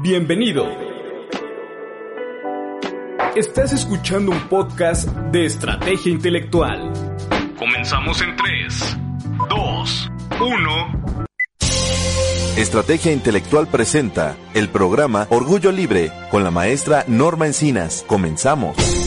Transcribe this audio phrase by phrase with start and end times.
[0.00, 0.64] Bienvenido.
[3.34, 6.92] Estás escuchando un podcast de estrategia intelectual.
[7.58, 8.96] Comenzamos en 3,
[9.48, 11.26] 2, 1.
[12.56, 18.04] Estrategia Intelectual presenta el programa Orgullo Libre con la maestra Norma Encinas.
[18.06, 18.97] Comenzamos.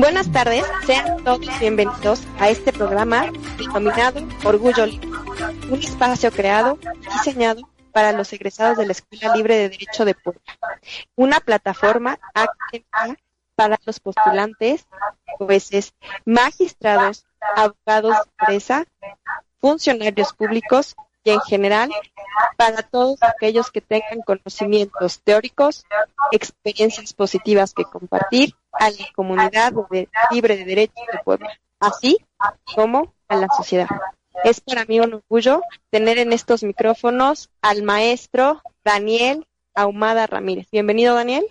[0.00, 5.08] Buenas tardes, sean todos bienvenidos a este programa denominado Orgullo Libre,
[5.70, 10.14] un espacio creado y diseñado para los egresados de la Escuela Libre de Derecho de
[10.14, 10.40] Puebla,
[11.16, 13.14] una plataforma activa
[13.54, 14.86] para los postulantes,
[15.36, 15.92] jueces,
[16.24, 18.86] magistrados, abogados de empresa,
[19.60, 21.90] funcionarios públicos y en general
[22.56, 25.84] para todos aquellos que tengan conocimientos teóricos,
[26.32, 29.72] experiencias positivas que compartir a la comunidad
[30.30, 32.18] libre de derechos de Puebla, así
[32.74, 33.88] como a la sociedad.
[34.44, 40.68] Es para mí un orgullo tener en estos micrófonos al maestro Daniel Ahumada Ramírez.
[40.70, 41.44] Bienvenido, Daniel.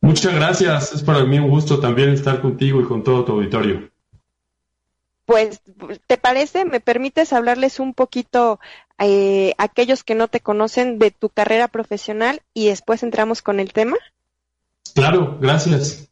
[0.00, 0.92] Muchas gracias.
[0.92, 3.90] Es para mí un gusto también estar contigo y con todo tu auditorio.
[5.26, 5.60] Pues,
[6.06, 6.64] ¿te parece?
[6.64, 8.60] ¿Me permites hablarles un poquito
[8.98, 13.58] eh, a aquellos que no te conocen de tu carrera profesional y después entramos con
[13.58, 13.96] el tema?
[14.94, 16.08] Claro, gracias.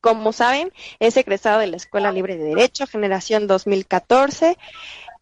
[0.00, 4.56] Como saben, es egresado de la Escuela Libre de Derecho, generación 2014,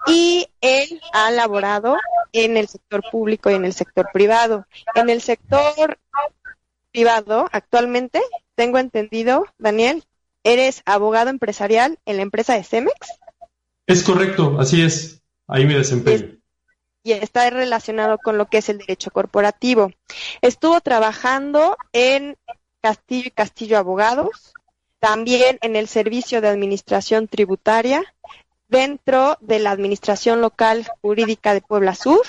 [0.07, 1.97] y él ha laborado
[2.33, 4.67] en el sector público y en el sector privado.
[4.95, 5.99] En el sector
[6.93, 8.21] privado, actualmente,
[8.55, 10.05] tengo entendido, Daniel,
[10.45, 12.95] eres abogado empresarial en la empresa de Cemex.
[13.87, 15.23] Es correcto, así es.
[15.47, 16.39] Ahí me desempeño.
[17.05, 19.91] Y está relacionado con lo que es el derecho corporativo.
[20.41, 22.37] Estuvo trabajando en
[22.81, 24.55] Castillo y Castillo Abogados,
[25.01, 28.03] también en el Servicio de Administración Tributaria,
[28.69, 32.23] dentro de la Administración Local Jurídica de Puebla Sur.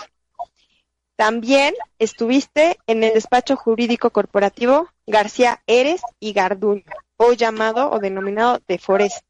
[1.23, 6.83] También estuviste en el despacho jurídico corporativo García Eres y Garduño,
[7.15, 9.23] hoy llamado o denominado de Forest.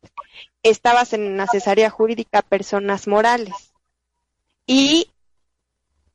[0.63, 3.75] Estabas en asesoría jurídica personas morales
[4.65, 5.11] y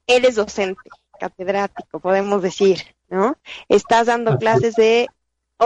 [0.09, 0.91] eres docente,
[1.21, 3.37] catedrático, podemos decir, ¿no?
[3.69, 5.06] Estás dando clases de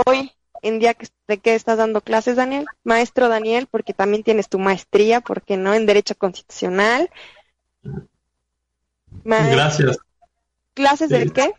[0.04, 0.30] hoy
[0.60, 0.94] en día
[1.26, 5.72] de qué estás dando clases, Daniel, maestro Daniel, porque también tienes tu maestría, porque no
[5.72, 7.08] en derecho constitucional.
[9.24, 9.98] Gracias.
[10.74, 11.52] ¿Clases de qué?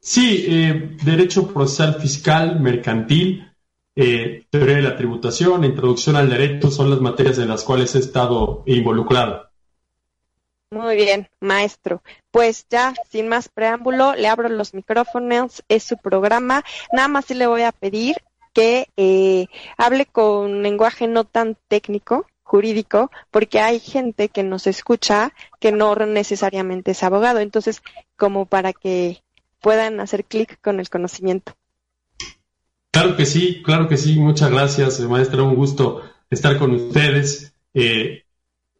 [0.00, 3.52] Sí, eh, derecho procesal fiscal, mercantil,
[3.96, 7.98] eh, teoría de la tributación, introducción al derecho son las materias en las cuales he
[7.98, 9.48] estado involucrado.
[10.70, 12.02] Muy bien, maestro.
[12.30, 16.62] Pues ya, sin más preámbulo, le abro los micrófonos, es su programa.
[16.92, 18.16] Nada más sí le voy a pedir
[18.52, 19.46] que eh,
[19.78, 25.94] hable con lenguaje no tan técnico, jurídico, porque hay gente que nos escucha que no
[25.94, 27.40] necesariamente es abogado.
[27.40, 27.82] Entonces,
[28.16, 29.22] como para que
[29.60, 31.52] puedan hacer clic con el conocimiento.
[32.90, 34.18] Claro que sí, claro que sí.
[34.18, 35.42] Muchas gracias, maestra.
[35.42, 37.52] Un gusto estar con ustedes.
[37.74, 38.24] Eh,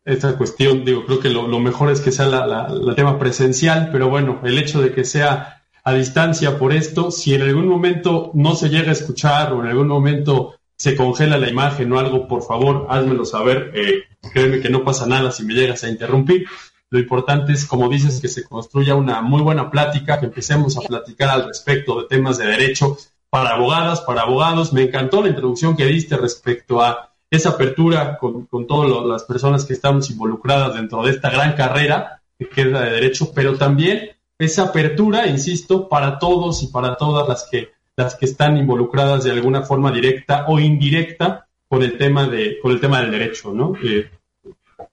[0.06, 4.40] esta cuestión, digo, creo que lo, mejor es que sea la, tema presencial, pero bueno,
[4.44, 8.70] el hecho de que sea a distancia por esto, si en algún momento no se
[8.70, 12.86] llega a escuchar o en algún momento se congela la imagen o algo, por favor,
[12.88, 13.72] házmelo saber.
[13.74, 16.46] Eh, créeme que no pasa nada si me llegas a interrumpir.
[16.90, 20.80] Lo importante es, como dices, que se construya una muy buena plática, que empecemos a
[20.82, 22.96] platicar al respecto de temas de derecho
[23.28, 24.72] para abogadas, para abogados.
[24.72, 29.64] Me encantó la introducción que diste respecto a esa apertura con, con todas las personas
[29.64, 34.62] que estamos involucradas dentro de esta gran carrera que queda de derecho, pero también esa
[34.62, 39.62] apertura, insisto, para todos y para todas las que, las que están involucradas de alguna
[39.62, 43.72] forma directa o indirecta con el tema, de, con el tema del derecho, ¿no?
[43.82, 44.08] Eh,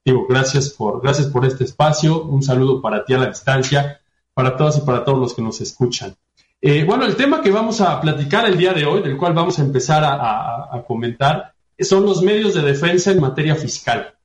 [0.04, 4.02] digo, gracias por, gracias por este espacio, un saludo para ti a la distancia,
[4.34, 6.16] para todas y para todos los que nos escuchan.
[6.60, 9.60] Eh, bueno, el tema que vamos a platicar el día de hoy, del cual vamos
[9.60, 14.16] a empezar a comentar, son los medios de defensa en materia fiscal.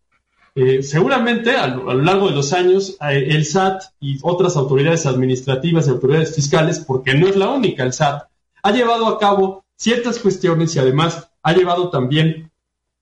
[0.54, 5.86] Eh, seguramente a lo, largo de los años eh, el SAT y otras autoridades administrativas
[5.86, 8.24] y autoridades fiscales, porque no es la única el SAT,
[8.62, 12.50] ha llevado a cabo ciertas cuestiones y además ha llevado también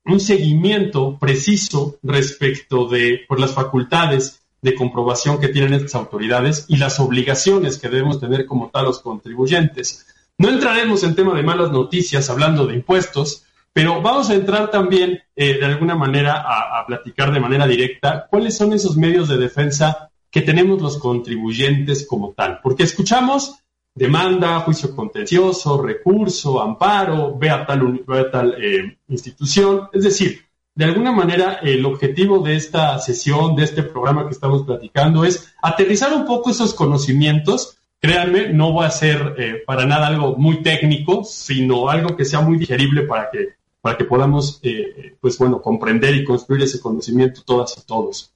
[0.05, 6.77] un seguimiento preciso respecto de por las facultades de comprobación que tienen estas autoridades y
[6.77, 10.07] las obligaciones que debemos tener como tal los contribuyentes.
[10.39, 15.21] No entraremos en tema de malas noticias hablando de impuestos, pero vamos a entrar también,
[15.37, 20.11] eh, de alguna manera, a, platicar de manera directa cuáles son esos medios de defensa
[20.31, 22.61] que tenemos los contribuyentes como tal.
[22.63, 23.57] Porque escuchamos
[23.95, 29.89] demanda, juicio contencioso, recurso, amparo, ve a tal, tal eh, institución.
[29.93, 30.49] Es decir,
[30.79, 35.53] de alguna manera el objetivo de esta sesión, de este programa que estamos platicando, es
[35.61, 37.79] aterrizar un poco esos conocimientos.
[38.01, 42.43] Créanme, no va a ser eh, para nada algo muy técnico, sino algo que sea
[42.43, 43.49] muy digerible para que,
[43.81, 48.33] para que podamos, eh, pues bueno, comprender y construir ese conocimiento todas y todos.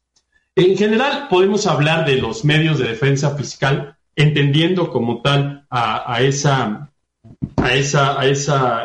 [0.56, 6.88] En general, podemos hablar de los medios de defensa fiscal, entendiendo como tal a, esa,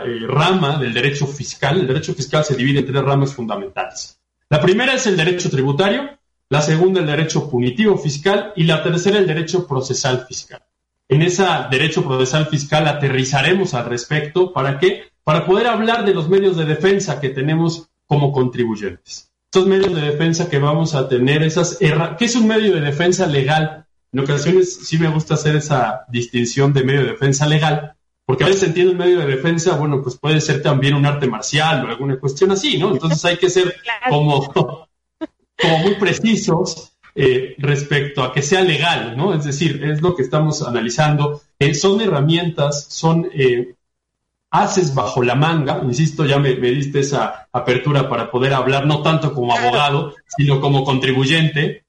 [0.06, 1.80] eh, rama del derecho fiscal.
[1.80, 4.20] El derecho fiscal se divide en tres ramas fundamentales.
[4.50, 6.10] La primera es el derecho tributario,
[6.50, 10.62] la segunda el derecho punitivo fiscal y la tercera el derecho procesal fiscal.
[11.10, 14.54] En ese derecho procesal fiscal aterrizaremos al respecto.
[14.54, 15.04] ¿Para qué?
[15.24, 20.02] Para poder hablar de los medios de defensa que tenemos como contribuyentes estos medios de
[20.02, 23.87] defensa que vamos a tener, esas ¿qué es un medio de defensa legal?
[24.12, 27.94] En ocasiones sí me gusta hacer esa distinción de medio de defensa legal,
[28.26, 31.28] porque a veces entiendo un medio de defensa, bueno, pues puede ser también un arte
[31.28, 32.92] marcial o alguna cuestión así, ¿no?
[32.92, 33.76] Entonces hay que ser
[34.10, 34.48] como,
[35.58, 39.34] como muy precisos eh, respecto a que sea legal, ¿no?
[39.34, 41.42] Es decir, es lo que estamos analizando.
[41.58, 43.76] Eh, son herramientas, son eh,
[44.52, 49.34] haces bajo la manga, insisto, ya me, diste esa apertura para poder hablar no tanto
[49.34, 51.84] como abogado, sino como contribuyente.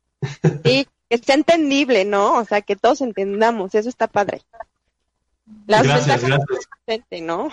[0.64, 2.34] Sí, que sea entendible, ¿no?
[2.34, 4.42] O sea, que todos entendamos, eso está padre.
[5.66, 7.22] gracias, gracias.
[7.22, 7.48] ¿no?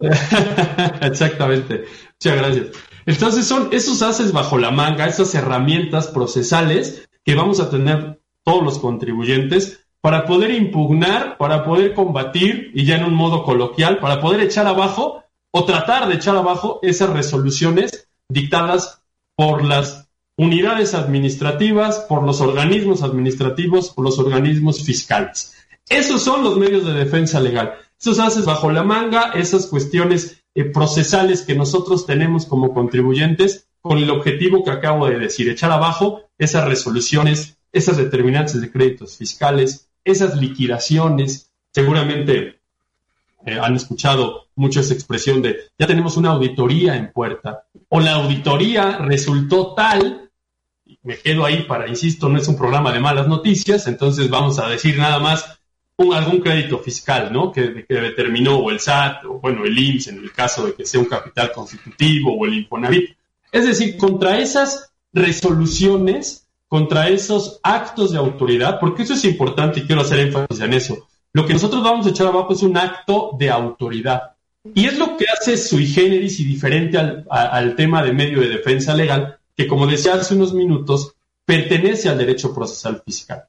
[1.02, 1.84] Exactamente,
[2.14, 2.66] muchas gracias.
[3.06, 8.62] Entonces son esos haces bajo la manga, esas herramientas procesales que vamos a tener todos
[8.62, 14.20] los contribuyentes para poder impugnar, para poder combatir, y ya en un modo coloquial, para
[14.20, 19.02] poder echar abajo o tratar de echar abajo esas resoluciones dictadas
[19.34, 20.07] por las
[20.38, 25.52] unidades administrativas, por los organismos administrativos, por los organismos fiscales.
[25.88, 27.74] Esos son los medios de defensa legal.
[28.00, 33.98] Esos haces bajo la manga, esas cuestiones eh, procesales que nosotros tenemos como contribuyentes con
[33.98, 39.88] el objetivo que acabo de decir, echar abajo esas resoluciones, esas determinantes de créditos fiscales,
[40.04, 42.60] esas liquidaciones, seguramente
[43.44, 48.14] eh, han escuchado mucho esa expresión de ya tenemos una auditoría en puerta o la
[48.14, 50.27] auditoría resultó tal,
[51.08, 54.68] me quedo ahí para, insisto, no es un programa de malas noticias, entonces vamos a
[54.68, 55.58] decir nada más
[55.96, 57.50] un, algún crédito fiscal, ¿no?
[57.50, 61.00] Que, determinó o el SAT o bueno, el IMSS en el caso de que sea
[61.00, 63.16] un capital constitutivo o el Infonavit.
[63.50, 69.84] Es decir, contra esas resoluciones contra esos actos de autoridad, porque eso es importante y
[69.84, 71.08] quiero hacer énfasis en eso.
[71.32, 74.34] Lo que nosotros vamos a echar abajo es un acto de autoridad.
[74.74, 78.94] Y es lo que hace sui generis y diferente al, tema de medio de defensa
[78.94, 83.42] legal, que como decía hace unos minutos, pertenece al derecho procesal fiscal.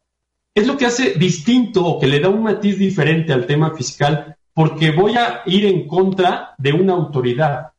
[0.56, 4.36] Es lo que hace distinto o que le da un matiz diferente al tema fiscal,
[4.52, 7.74] porque voy a ir en contra de una autoridad.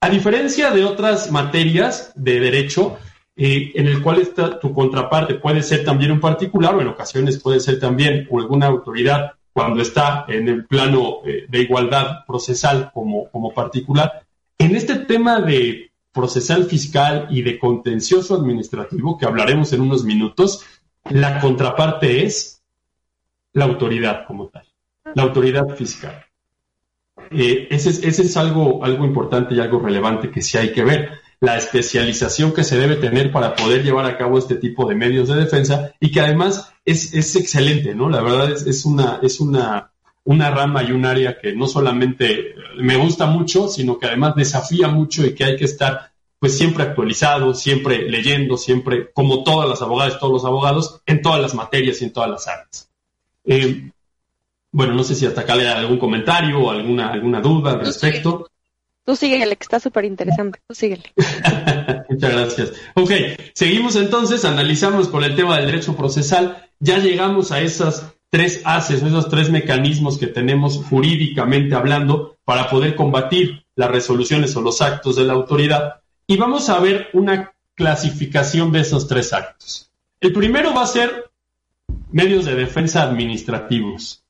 [0.00, 2.98] A diferencia de otras materias de derecho,
[3.36, 7.38] eh, en el cual está, tu contraparte puede ser también un particular o en ocasiones
[7.38, 13.30] puede ser también alguna autoridad cuando está en el plano eh, de igualdad procesal como,
[13.30, 14.24] como particular.
[14.58, 20.64] En este tema de procesal fiscal y de contencioso administrativo, que hablaremos en unos minutos,
[21.10, 22.62] la contraparte es
[23.52, 24.66] la autoridad como tal,
[25.14, 26.24] la autoridad fiscal.
[27.30, 30.84] Eh, ese, es, ese, es, algo, algo importante y algo relevante que sí hay que
[30.84, 34.94] ver la especialización que se debe tener para poder llevar a cabo este tipo de
[34.94, 38.08] medios de defensa y que además es, excelente, ¿no?
[38.08, 39.91] La verdad es, es, una, es una,
[40.24, 44.88] una rama y un área que no solamente me gusta mucho, sino que además desafía
[44.88, 49.80] mucho y que hay que estar pues siempre actualizado, siempre leyendo, siempre, como todas las
[49.80, 52.90] abogadas, todos los abogados, en todas las materias y en todas las áreas.
[53.44, 53.92] Eh,
[54.72, 57.80] bueno, no sé si hasta acá le da algún comentario o alguna, alguna duda al
[57.80, 58.50] respecto.
[59.04, 60.60] Tú síguele, que está súper interesante.
[60.66, 61.12] Tú síguele.
[62.08, 62.72] Muchas gracias.
[62.94, 63.10] Ok,
[63.54, 66.70] seguimos entonces, analizamos con el tema del derecho procesal.
[66.80, 72.96] Ya llegamos a esas tres haces, esos tres mecanismos que tenemos jurídicamente hablando para poder
[72.96, 76.00] combatir las resoluciones o los actos de la autoridad.
[76.26, 79.90] Y vamos a ver una clasificación de esos tres actos.
[80.18, 81.30] El primero va a ser
[82.10, 84.24] medios de defensa administrativos.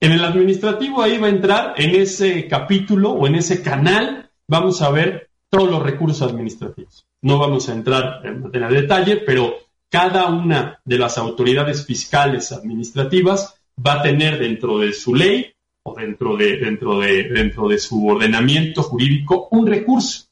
[0.00, 4.82] En el administrativo ahí va a entrar en ese capítulo o en ese canal, vamos
[4.82, 7.06] a ver todos los recursos administrativos.
[7.22, 12.52] No vamos a entrar en materia de detalle, pero cada una de las autoridades fiscales
[12.52, 15.52] administrativas va a tener dentro de su ley
[15.82, 20.26] o dentro de, dentro de, dentro de su ordenamiento jurídico un recurso.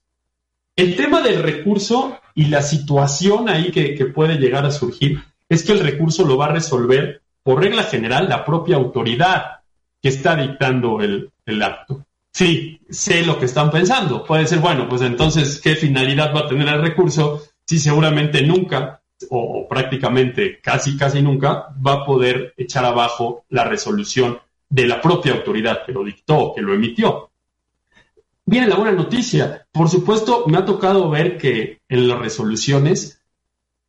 [0.76, 5.72] El tema del recurso y la situación ahí que, puede llegar a surgir es que
[5.72, 9.60] el recurso lo va a resolver por regla general, la propia autoridad
[10.02, 11.30] que está dictando el,
[11.62, 12.04] acto.
[12.32, 14.24] sí, sé lo que están pensando.
[14.24, 19.00] Puede ser, bueno, pues entonces, ¿qué finalidad va a tener el recurso si seguramente nunca
[19.30, 25.32] o, prácticamente casi, casi nunca va a poder echar abajo la resolución de la propia
[25.32, 27.30] autoridad que lo dictó, que lo emitió?
[28.46, 29.66] Viene la buena noticia.
[29.72, 33.22] Por supuesto, me ha tocado ver que en las resoluciones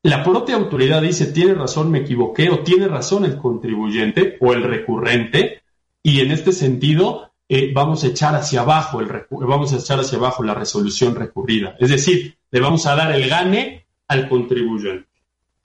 [0.06, 4.62] la propia autoridad dice, tiene razón, me equivoqué, o tiene razón el contribuyente o el
[4.62, 5.64] recurrente,
[6.04, 10.20] y en este sentido eh, vamos a echar hacia abajo el vamos a echar hacia
[10.20, 11.76] abajo la resolución recurrida.
[11.80, 15.08] Es decir, le vamos a dar el gane al contribuyente.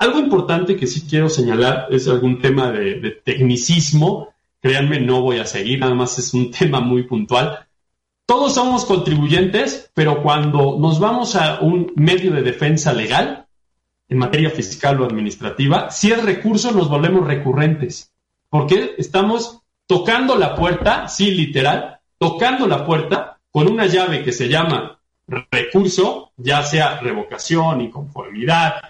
[0.00, 4.32] Algo importante que sí quiero señalar es algún tema de, tecnicismo.
[4.62, 7.66] Créanme, no voy a seguir, nada más es un tema muy puntual.
[8.24, 13.46] Todos somos contribuyentes, pero cuando nos vamos a un medio de defensa legal,
[14.08, 18.10] en materia fiscal o administrativa, si es recurso nos volvemos recurrentes,
[18.48, 24.48] porque estamos tocando la puerta, sí, literal, tocando la puerta con una llave que se
[24.48, 28.80] llama recurso, ya sea revocación, inconformidad,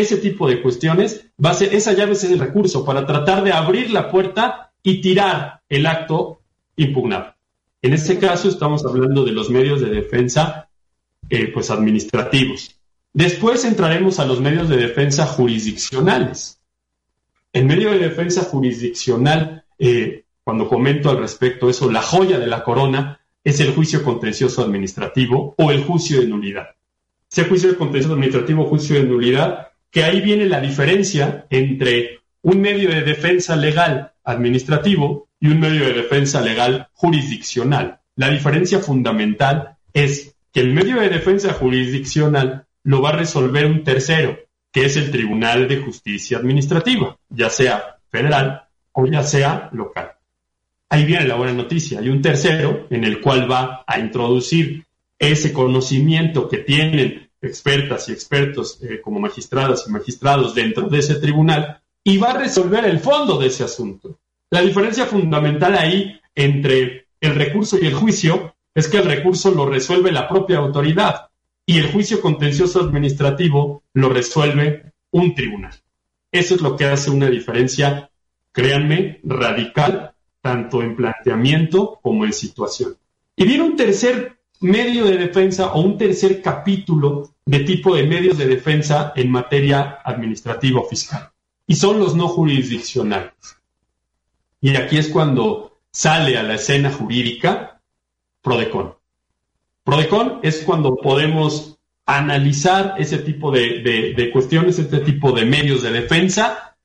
[0.00, 3.52] ese tipo de cuestiones, va a ser, esa llave es el recurso para tratar de
[3.52, 6.40] abrir la puerta y tirar el acto
[6.76, 7.34] impugnado.
[7.80, 10.68] En este caso estamos hablando de los medios de defensa
[11.30, 12.76] eh, pues administrativos.
[13.12, 16.60] Después entraremos a los medios de defensa jurisdiccionales.
[17.52, 22.62] El medio de defensa jurisdiccional, eh, cuando comento al respecto eso, la joya de la
[22.62, 26.66] corona es el juicio contencioso administrativo o el juicio de nulidad.
[27.30, 29.65] Ese juicio contencioso administrativo o juicio de nulidad,
[29.96, 35.86] que ahí viene la diferencia entre un medio de defensa legal administrativo y un medio
[35.86, 38.00] de defensa legal jurisdiccional.
[38.14, 43.84] La diferencia fundamental es que el medio de defensa jurisdiccional lo va a resolver un
[43.84, 44.38] tercero,
[44.70, 50.10] que es el Tribunal de Justicia Administrativa, ya sea federal o ya sea local.
[50.90, 52.00] Ahí viene la buena noticia.
[52.00, 54.84] Hay un tercero en el cual va a introducir
[55.18, 61.16] ese conocimiento que tienen expertas y expertos eh, como magistradas y magistrados dentro de ese
[61.16, 64.18] tribunal y va a resolver el fondo de ese asunto.
[64.50, 69.66] La diferencia fundamental ahí entre el recurso y el juicio es que el recurso lo
[69.66, 71.28] resuelve la propia autoridad
[71.64, 75.74] y el juicio contencioso administrativo lo resuelve un tribunal.
[76.30, 78.10] Eso es lo que hace una diferencia,
[78.52, 82.96] créanme, radical, tanto en planteamiento como en situación.
[83.34, 88.38] Y viene un tercer medio de defensa o un tercer capítulo de tipo de medios
[88.38, 91.30] de defensa en materia administrativa o fiscal.
[91.66, 93.32] Y son los no jurisdiccionales.
[94.60, 97.80] Y aquí es cuando sale a la escena jurídica
[98.42, 98.94] Prodecon.
[99.84, 106.76] Prodecon es cuando podemos analizar ese tipo de, cuestiones, este tipo de medios de defensa,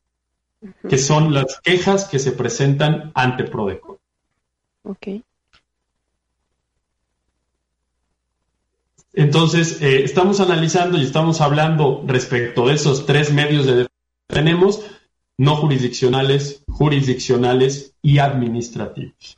[0.88, 3.98] que son las quejas que se presentan ante Prodecon.
[4.84, 5.08] Ok.
[9.14, 13.92] Entonces, eh, estamos analizando y estamos hablando respecto de esos tres medios de defensa
[14.30, 14.82] que tenemos,
[15.38, 19.38] no jurisdiccionales, jurisdiccionales y administrativos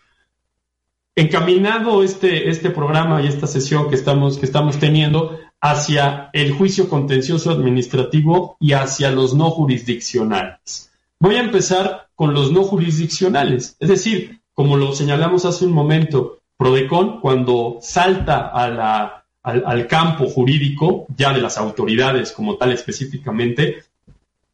[1.16, 6.90] encaminado este, este programa y esta sesión que estamos, que estamos teniendo hacia el juicio
[6.90, 10.92] contencioso administrativo y hacia los no jurisdiccionales.
[11.20, 16.40] Voy a empezar con los no jurisdiccionales, es decir, como lo señalamos hace un momento,
[16.58, 23.84] Prodecon cuando salta a la, al, campo jurídico, ya de las autoridades como tal específicamente,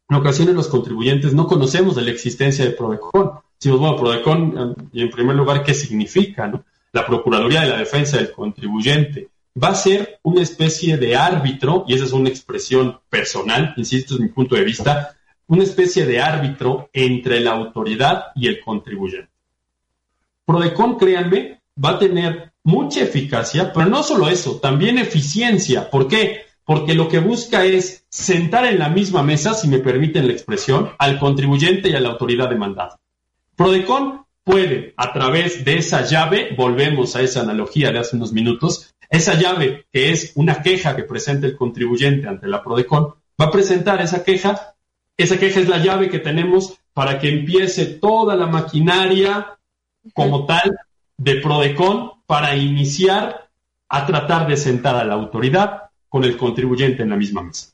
[0.10, 5.02] en ocasiones los contribuyentes no conocemos de la existencia de Prodecon decimos, bueno, PRODECON, y
[5.02, 6.52] en primer lugar, ¿qué significa?
[6.94, 9.30] La Procuraduría de la Defensa del Contribuyente
[9.62, 14.22] va a ser una especie de árbitro, y esa es una expresión personal, insisto, es
[14.22, 15.16] mi punto de vista,
[15.48, 19.30] una especie de árbitro entre la autoridad y el contribuyente.
[20.46, 25.90] Prodecon, créanme, va a tener mucha eficacia, pero no solo eso, también eficiencia.
[25.90, 26.44] ¿Por qué?
[26.64, 30.92] Porque lo que busca es sentar en la misma mesa, si me permiten la expresión,
[31.00, 33.00] al contribuyente y a la autoridad demandada.
[33.56, 38.94] Prodecon puede, a través de esa llave, volvemos a esa analogía de hace unos minutos,
[39.10, 43.52] esa llave que es una queja que presenta el contribuyente ante la Prodecon, va a
[43.52, 44.76] presentar esa queja.
[45.18, 49.58] Esa queja es la llave que tenemos para que empiece toda la maquinaria
[50.14, 50.78] como tal
[51.18, 53.50] de Prodecon para iniciar
[53.88, 57.70] a tratar de sentar a la autoridad con el contribuyente en la misma mesa.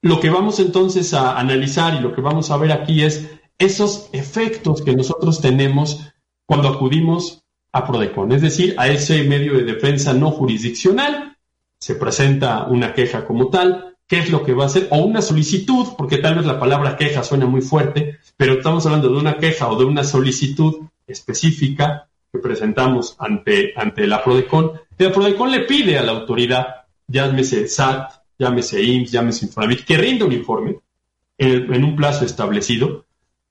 [0.00, 3.28] Lo que vamos entonces a analizar y lo que vamos a ver aquí es
[3.58, 6.12] esos efectos que nosotros tenemos
[6.46, 7.42] cuando acudimos
[7.72, 11.36] a Prodecon, es decir, a ese medio de defensa no jurisdiccional.
[11.80, 15.20] Se presenta una queja como tal, qué es lo que va a hacer, o una
[15.20, 19.38] solicitud, porque tal vez la palabra queja suena muy fuerte, pero estamos hablando de una
[19.38, 25.60] queja o de una solicitud específica que presentamos ante, ante la PRODECON, la PRODECON le
[25.60, 26.66] pide a la autoridad,
[27.06, 30.80] llámese SAT, llámese IMSS, llámese Infonavit, que rinda un informe
[31.38, 33.04] en, en un plazo establecido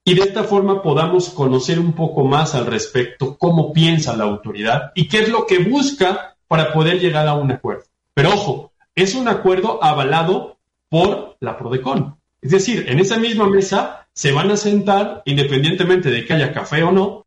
[0.05, 4.91] y de esta forma podamos conocer un poco más al respecto cómo piensa la autoridad
[4.95, 7.85] y qué es lo que busca para poder llegar a un acuerdo.
[8.13, 10.57] Pero ojo, es un acuerdo avalado
[10.89, 12.17] por la PRODECON.
[12.41, 16.83] Es decir, en esa misma mesa se van a sentar, independientemente de que haya café
[16.83, 17.22] o no,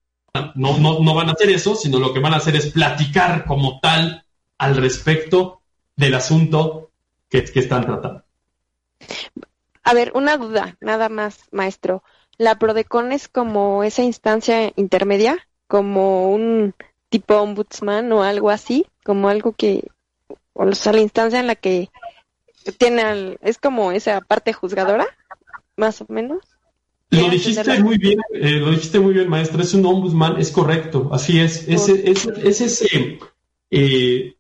[0.55, 3.45] no, no, no van a hacer eso, sino lo que van a hacer es platicar
[3.45, 4.25] como tal
[4.59, 5.61] al respecto
[5.97, 6.91] del asunto
[7.29, 8.25] que, que están tratando.
[9.83, 12.03] A ver, una duda, nada más, maestro.
[12.39, 15.39] ¿La PRODECON es como esa instancia intermedia?
[15.69, 16.75] ¿Como un
[17.09, 18.87] tipo ombudsman o algo así?
[19.05, 19.89] ¿Como algo que,
[20.53, 21.91] o sea, la instancia en la que
[22.79, 25.07] tiene, es como esa parte juzgadora,
[25.77, 26.41] más o menos?
[27.11, 31.11] Lo dijiste muy bien, eh, lo dijiste muy bien, maestra, es un ombudsman, es correcto,
[31.13, 33.19] así es, es, es, es ese
[33.71, 34.35] eh,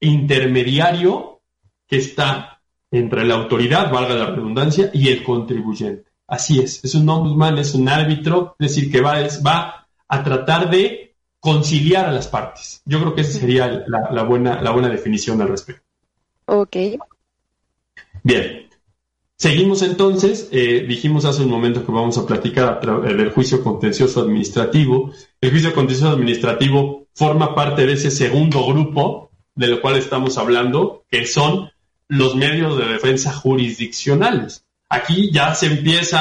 [0.00, 1.40] intermediario
[1.86, 2.60] que está
[2.90, 6.10] entre la autoridad, valga la redundancia, y el contribuyente.
[6.26, 10.22] Así es, es un ombudsman, es un árbitro, es decir, que va, es, va a
[10.24, 12.82] tratar de conciliar a las partes.
[12.84, 15.82] Yo creo que esa sería la, buena, la buena definición al respecto.
[16.46, 16.76] Ok.
[18.22, 18.67] Bien.
[19.40, 25.12] Seguimos entonces, eh, dijimos hace un momento que vamos a platicar del juicio contencioso administrativo.
[25.40, 31.04] El juicio contencioso administrativo forma parte de ese segundo grupo de lo cual estamos hablando,
[31.08, 31.70] que son
[32.08, 34.64] los medios de defensa jurisdiccionales.
[34.88, 36.18] Aquí ya se empieza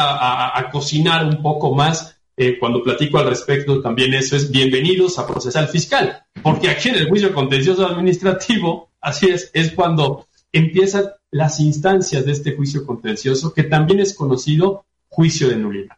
[0.56, 2.20] a, cocinar un poco más.
[2.36, 6.96] Eh, cuando platico al respecto, también eso es bienvenidos a procesal fiscal, porque aquí en
[6.96, 13.54] el juicio contencioso administrativo, así es, es cuando empiezan las instancias de este juicio contencioso,
[13.54, 15.98] que también es conocido juicio de nulidad.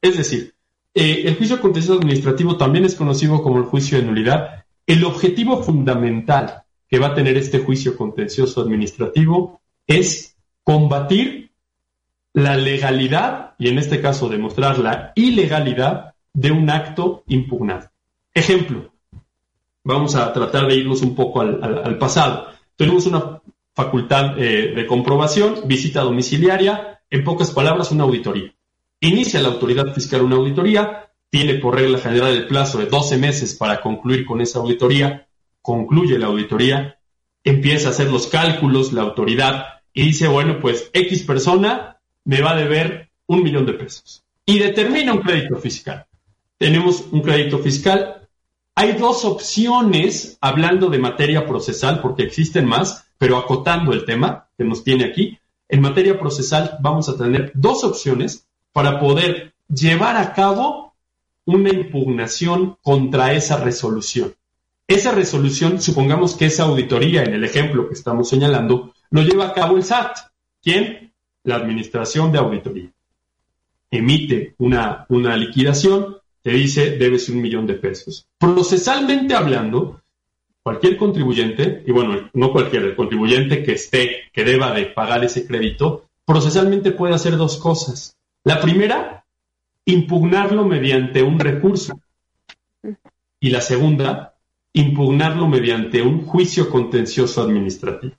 [0.00, 0.54] Es decir,
[0.94, 4.64] eh, el juicio contencioso administrativo también es conocido como el juicio de nulidad.
[4.86, 11.52] El objetivo fundamental que va a tener este juicio contencioso administrativo es combatir
[12.32, 17.90] la legalidad y en este caso demostrar la ilegalidad de un acto impugnado.
[18.32, 18.92] Ejemplo,
[19.84, 22.48] vamos a tratar de irnos un poco al, pasado.
[22.76, 23.39] Tenemos una
[23.84, 28.52] facultad eh, de comprobación, visita domiciliaria, en pocas palabras, una auditoría.
[29.00, 33.54] Inicia la autoridad fiscal una auditoría, tiene por regla general el plazo de 12 meses
[33.54, 35.26] para concluir con esa auditoría,
[35.62, 36.98] concluye la auditoría,
[37.42, 39.64] empieza a hacer los cálculos la autoridad
[39.94, 44.24] y dice, bueno, pues X persona me va a deber un millón de pesos.
[44.44, 46.06] Y determina un crédito fiscal.
[46.58, 48.28] Tenemos un crédito fiscal.
[48.74, 54.64] Hay dos opciones, hablando de materia procesal, porque existen más, pero acotando el tema que
[54.64, 55.38] nos tiene aquí.
[55.68, 60.94] En materia procesal vamos a tener dos opciones para poder llevar a cabo
[61.44, 64.34] una impugnación contra esa resolución.
[64.88, 69.52] Esa resolución, supongamos que esa auditoría, en el ejemplo que estamos señalando, lo lleva a
[69.52, 70.16] cabo el SAT.
[70.62, 71.10] ¿Quién?
[71.44, 72.90] la Administración de Auditoría.
[73.90, 78.26] Emite una, una liquidación, te dice debes un millón de pesos.
[78.38, 80.00] Procesalmente hablando,
[80.62, 85.46] cualquier contribuyente, y bueno, no cualquier, el contribuyente que esté, que deba de pagar ese
[85.46, 88.16] crédito, procesalmente puede hacer dos cosas.
[88.44, 89.24] La primera,
[89.84, 92.00] impugnarlo mediante un recurso.
[93.40, 94.34] Y la segunda,
[94.72, 98.14] impugnarlo mediante un juicio contencioso administrativo.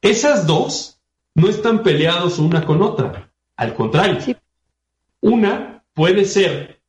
[0.00, 0.98] Esas dos
[1.34, 3.30] no están peleados una con otra.
[3.56, 4.18] Al contrario,
[5.20, 6.80] una puede ser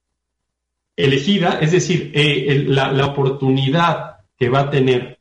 [0.96, 4.13] elegida, es decir, eh, la, oportunidad
[4.44, 5.20] que va a tener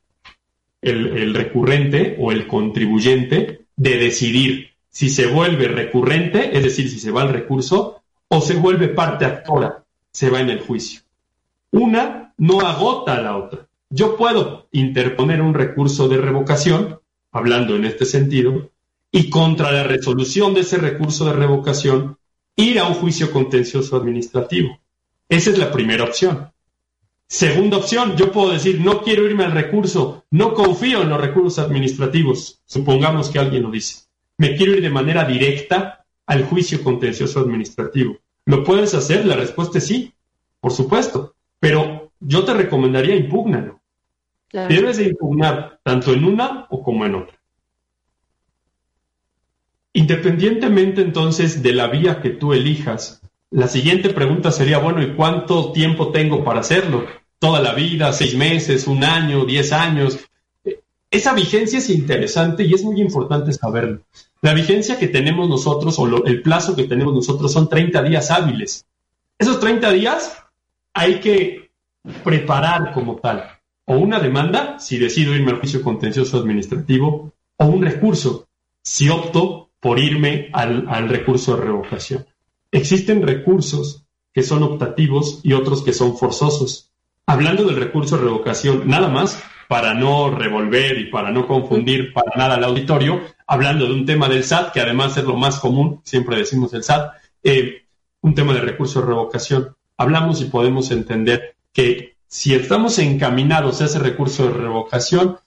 [0.80, 7.12] el, recurrente o el contribuyente de decidir si se vuelve recurrente, es decir, si se
[7.12, 11.02] va al recurso, o se vuelve parte actora, se va en el juicio.
[11.70, 13.68] Una no agota a la otra.
[13.90, 16.98] Yo puedo interponer un recurso de revocación,
[17.30, 18.72] hablando en este sentido,
[19.12, 22.18] y contra la resolución de ese recurso de revocación
[22.56, 24.80] ir a un juicio contencioso administrativo.
[25.28, 26.51] Esa es la primera opción.
[27.28, 31.64] Segunda opción, yo puedo decir, no quiero irme al recurso, no confío en los recursos
[31.64, 34.04] administrativos, supongamos que alguien lo dice.
[34.36, 38.18] Me quiero ir de manera directa al juicio contencioso administrativo.
[38.44, 39.24] ¿Lo puedes hacer?
[39.24, 40.12] La respuesta es sí,
[40.60, 43.80] por supuesto, pero yo te recomendaría impúgnalo.
[44.52, 47.38] Debes de impugnar tanto en una o como en otra.
[49.94, 55.72] Independientemente entonces de la vía que tú elijas, la siguiente pregunta sería, bueno, ¿y cuánto
[55.72, 57.04] tiempo tengo para hacerlo?
[57.38, 60.18] ¿Toda la vida, seis meses, un año, diez años?
[61.10, 64.00] Esa vigencia es interesante y es muy importante saberlo.
[64.40, 68.86] La vigencia que tenemos nosotros o el plazo que tenemos nosotros son 30 días hábiles.
[69.38, 70.34] Esos 30 días
[70.94, 71.70] hay que
[72.24, 73.50] preparar como tal
[73.84, 78.48] o una demanda si decido irme al juicio contencioso administrativo o un recurso
[78.82, 82.26] si opto por irme al recurso de revocación.
[82.72, 86.90] Existen recursos que son optativos y otros que son forzosos.
[87.26, 92.32] Hablando del recurso de revocación, nada más para no revolver y para no confundir para
[92.36, 96.00] nada al auditorio, hablando de un tema del SAT, que además es lo más común,
[96.04, 97.84] siempre decimos el SAT, eh,
[98.22, 99.76] un tema de recurso de revocación.
[99.98, 105.38] Hablamos y podemos entender que si estamos encaminados a ese recurso de revocación,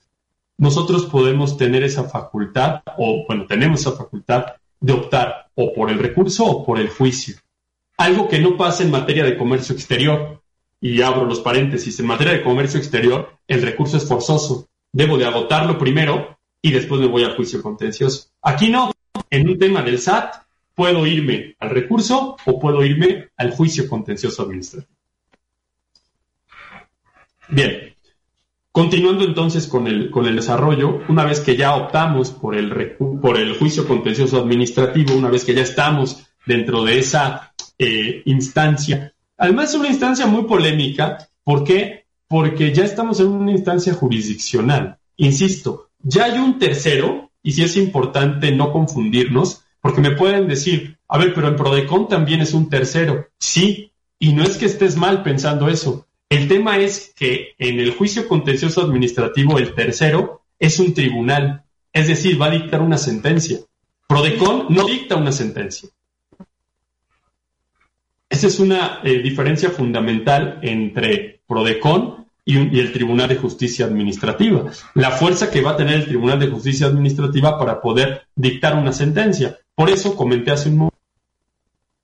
[0.58, 4.46] nosotros podemos tener esa facultad, o bueno, tenemos esa facultad
[4.86, 7.38] de optar o por el recurso o por el juicio.
[7.98, 10.44] Algo que no pasa en materia de comercio exterior.
[10.80, 14.68] Y abro los paréntesis, en materia de comercio exterior, el recurso es forzoso.
[14.92, 18.28] Debo de agotarlo primero y después me voy al juicio contencioso.
[18.44, 18.92] Aquí no,
[19.32, 20.36] en un tema del SAT,
[20.76, 24.94] puedo irme al recurso o puedo irme al juicio contencioso administrativo.
[27.48, 27.95] Bien,
[28.76, 33.38] continuando entonces con el, con el desarrollo, una vez que ya optamos por el, por
[33.38, 39.70] el juicio contencioso administrativo, una vez que ya estamos dentro de esa eh, instancia, además
[39.70, 42.04] es una instancia muy polémica, ¿por qué?
[42.28, 44.98] Porque ya estamos en una instancia jurisdiccional.
[45.16, 50.98] Insisto, ya hay un tercero, y sí es importante no confundirnos, porque me pueden decir,
[51.08, 53.26] a ver, pero en Prodecon también es un tercero.
[53.40, 56.08] Sí, y no es que estés mal pensando eso.
[56.30, 62.08] El tema es que en el juicio contencioso administrativo el tercero es un tribunal, es
[62.08, 63.60] decir, va a dictar una sentencia.
[64.08, 65.90] Prodecon no dicta una sentencia.
[68.30, 74.72] Esa es una eh, diferencia fundamental entre Prodecon y, y, el Tribunal de Justicia Administrativa.
[74.96, 78.94] La fuerza que va a tener el Tribunal de Justicia Administrativa para poder dictar una
[78.94, 79.58] sentencia.
[79.74, 80.90] Por eso comenté hace un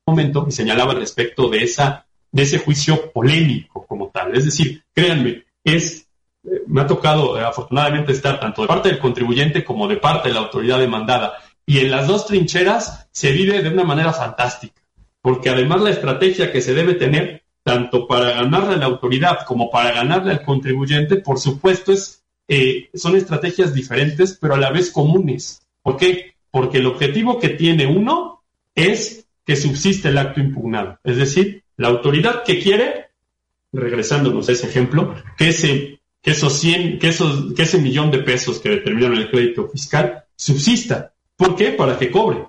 [0.06, 4.36] momento y señalaba respecto de, esa, de ese juicio polémico como tal.
[4.36, 6.08] Es decir, créanme, es,
[6.44, 10.30] eh, me ha tocado eh, afortunadamente estar tanto de parte del contribuyente como de parte
[10.30, 11.34] de la autoridad demandada.
[11.66, 14.82] Y en las dos trincheras se vive de una manera fantástica,
[15.22, 19.70] porque además la estrategia que se debe tener, tanto para ganarle a la autoridad como
[19.70, 24.92] para ganarle al contribuyente, por supuesto, es, eh, son estrategias diferentes, pero a la vez
[24.92, 25.62] comunes.
[25.84, 26.32] ¿Por qué?
[26.52, 28.44] porque el objetivo que tiene uno
[28.76, 31.00] es que subsiste el acto impugnado.
[31.04, 33.08] Es decir, la autoridad que quiere,
[33.72, 38.20] regresándonos a ese ejemplo, que ese, que esos 100, que, esos, que ese millón de
[38.20, 41.14] pesos que determinan el crédito fiscal subsista.
[41.36, 41.72] ¿Por qué?
[41.72, 42.46] Para que cobre.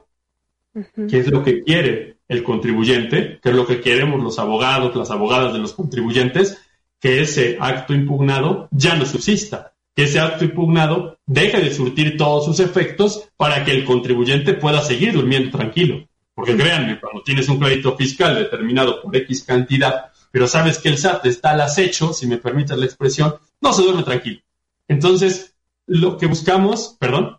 [1.09, 3.39] ¿Qué es lo que quiere el contribuyente?
[3.43, 6.59] ¿Qué es lo que queremos los abogados, las abogadas de los contribuyentes?
[6.99, 12.47] Que ese acto impugnado ya no subsista que ese acto impugnado deje de surtir todos
[12.47, 16.07] sus efectos para que el contribuyente pueda seguir durmiendo tranquilo.
[16.43, 20.99] Porque créanme, cuando tienes un crédito fiscal determinado por X cantidad, pero sabes que el
[20.99, 24.41] SAT está al acecho, si me permites la expresión, no se duerme tranquilo.
[24.89, 25.55] Entonces,
[25.87, 27.39] lo que buscamos, perdón.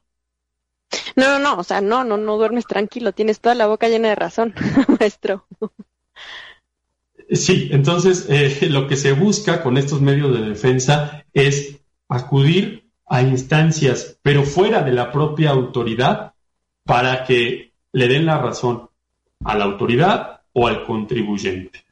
[1.18, 4.08] No, no, no, o sea, no, no, no duermes tranquilo, tienes toda la boca llena
[4.08, 4.56] de razón,
[4.98, 5.46] maestro.
[7.30, 11.76] Sí, entonces eh, lo que se busca con estos medios de defensa es
[12.08, 16.36] acudir a instancias, pero fuera de la propia autoridad,
[16.86, 18.90] para que le den la razón
[19.44, 21.84] a la autoridad o al contribuyente.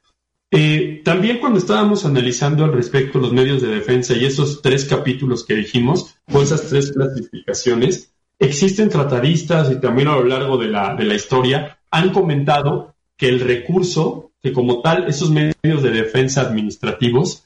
[0.54, 5.46] Eh, también cuando estábamos analizando al respecto los medios de defensa y esos tres capítulos
[5.46, 10.96] que dijimos, o esas tres clasificaciones, existen tratadistas y también a lo largo de la,
[10.96, 16.42] de la historia han comentado que el recurso, que como tal esos medios de defensa
[16.42, 17.46] administrativos,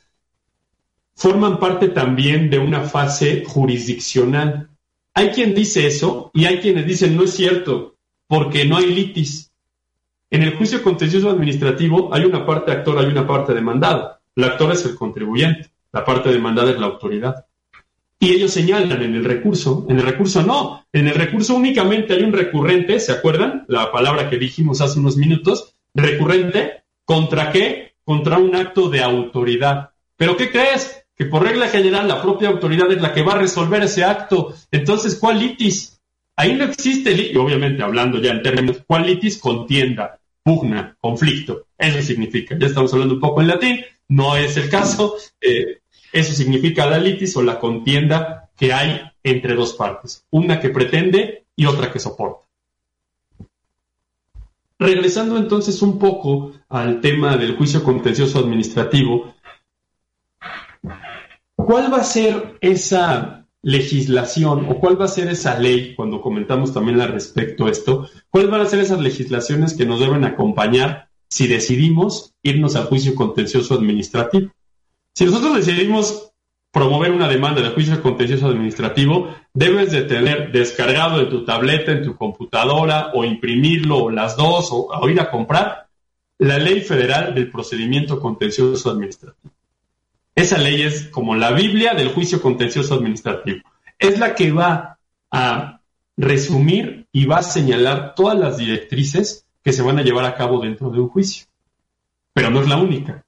[1.16, 4.70] forman parte también de una fase jurisdiccional.
[5.14, 9.52] Hay quien dice eso y hay quienes dicen no es cierto, porque no hay litis.
[10.36, 14.20] En el juicio contencioso administrativo hay una parte actor, hay una parte demandada.
[14.36, 17.46] El actor es el contribuyente, la parte demandada es la autoridad.
[18.20, 22.24] Y ellos señalan en el recurso, en el recurso no, en el recurso únicamente hay
[22.24, 23.64] un recurrente, ¿se acuerdan?
[23.70, 27.94] La palabra que dijimos hace unos minutos, recurrente, ¿contra qué?
[28.04, 29.92] Contra un acto de autoridad.
[30.18, 31.02] ¿Pero qué crees?
[31.18, 34.54] que por regla general la propia autoridad es la que va a resolver ese acto.
[34.70, 35.98] Entonces, ¿cuál litis?
[36.36, 39.38] Ahí no existe, y obviamente hablando ya en términos, ¿cuál litis?
[39.38, 41.66] Contienda, pugna, conflicto.
[41.76, 43.80] Eso significa, ya estamos hablando un poco en latín,
[44.10, 45.80] no es el caso, eh,
[46.14, 51.46] eso significa la litis o la contienda que hay entre dos partes, una que pretende
[51.56, 52.46] y otra que soporta.
[54.78, 59.34] Regresando entonces un poco al tema del juicio contencioso administrativo,
[61.56, 66.72] ¿Cuál va a ser esa legislación o cuál va a ser esa ley, cuando comentamos
[66.72, 71.10] también al respecto a esto, cuáles van a ser esas legislaciones que nos deben acompañar
[71.28, 74.52] si decidimos irnos al juicio contencioso administrativo?
[75.14, 76.32] Si nosotros decidimos
[76.72, 82.04] promover una demanda de juicio contencioso administrativo, debes de tener descargado en tu tableta, en
[82.04, 85.88] tu computadora, o imprimirlo, o las dos, o, o ir a comprar,
[86.38, 89.56] la ley federal del procedimiento contencioso administrativo.
[90.36, 93.62] Esa ley es como la Biblia del juicio contencioso administrativo.
[93.98, 95.00] Es la que va
[95.32, 95.80] a
[96.18, 100.60] resumir y va a señalar todas las directrices que se van a llevar a cabo
[100.60, 101.46] dentro de un juicio.
[102.34, 103.26] Pero no es la única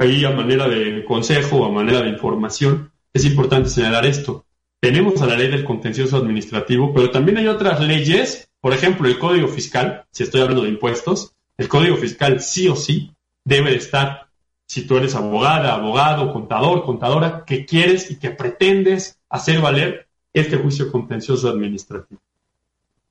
[0.00, 4.46] ahí a manera de consejo o a manera de información, es importante señalar esto.
[4.80, 9.18] Tenemos a la ley del contencioso administrativo, pero también hay otras leyes, por ejemplo, el
[9.18, 13.12] Código Fiscal, si estoy hablando de impuestos, el Código Fiscal sí o sí
[13.44, 14.29] debe de estar,
[14.70, 20.58] si tú eres abogada, abogado, contador, contadora, que quieres y que pretendes hacer valer este
[20.58, 22.20] juicio contencioso administrativo.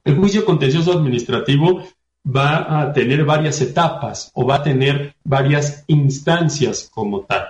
[0.05, 1.83] El juicio contencioso administrativo
[2.25, 7.47] va a tener varias etapas o va a tener varias instancias como tal.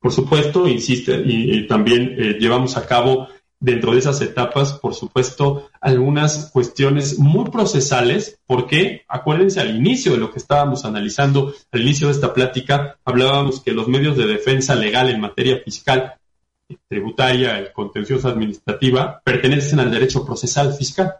[0.00, 3.28] Por supuesto, insiste, y, también eh, llevamos a cabo
[3.60, 10.18] dentro de esas etapas, por supuesto, algunas cuestiones muy procesales, porque acuérdense al inicio de
[10.18, 14.74] lo que estábamos analizando, al inicio de esta plática, hablábamos que los medios de defensa
[14.74, 16.14] legal en materia fiscal,
[16.88, 21.14] tributaria y contenciosa administrativa pertenecen al derecho procesal fiscal.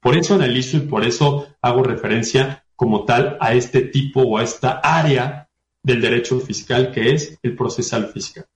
[0.00, 4.42] Por eso analizo y por eso hago referencia como tal a este tipo o a
[4.42, 5.48] esta área
[5.82, 8.46] del derecho fiscal que es el procesal fiscal.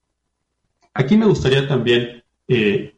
[0.94, 2.96] Aquí me gustaría también eh,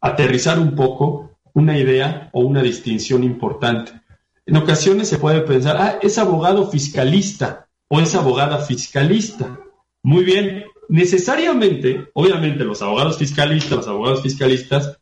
[0.00, 3.92] aterrizar un poco una idea o una distinción importante.
[4.46, 9.58] En ocasiones se puede pensar, ah, es abogado fiscalista o es abogada fiscalista.
[10.02, 14.98] Muy bien, necesariamente, obviamente los abogados fiscalistas, los abogados fiscalistas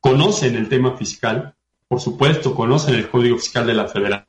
[0.00, 1.54] conocen el tema fiscal,
[1.86, 4.26] por supuesto, conocen el Código Fiscal de la Federación,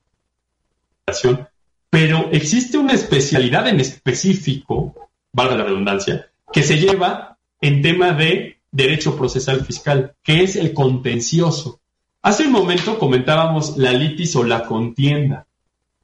[1.89, 8.58] pero existe una especialidad en específico, valga la redundancia, que se lleva en tema de
[8.71, 11.79] derecho procesal fiscal, que es el contencioso.
[12.21, 15.47] Hace un momento comentábamos la litis o la contienda.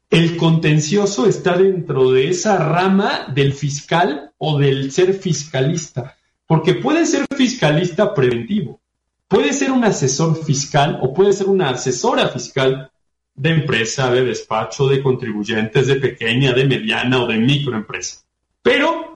[0.10, 6.15] El contencioso está dentro de esa rama del fiscal o del ser fiscalista,
[6.47, 8.80] porque puede ser fiscalista preventivo,
[9.28, 12.91] Puede ser un asesor fiscal o puede ser una asesora fiscal
[13.34, 18.23] de empresa, de despacho, de contribuyentes, de pequeña, de mediana o de microempresa.
[18.62, 19.14] Pero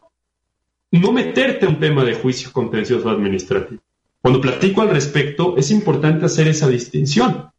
[0.92, 3.82] no meterte a un tema de juicio contencioso administrativo.
[4.22, 7.52] Cuando platico al respecto, es importante hacer esa distinción.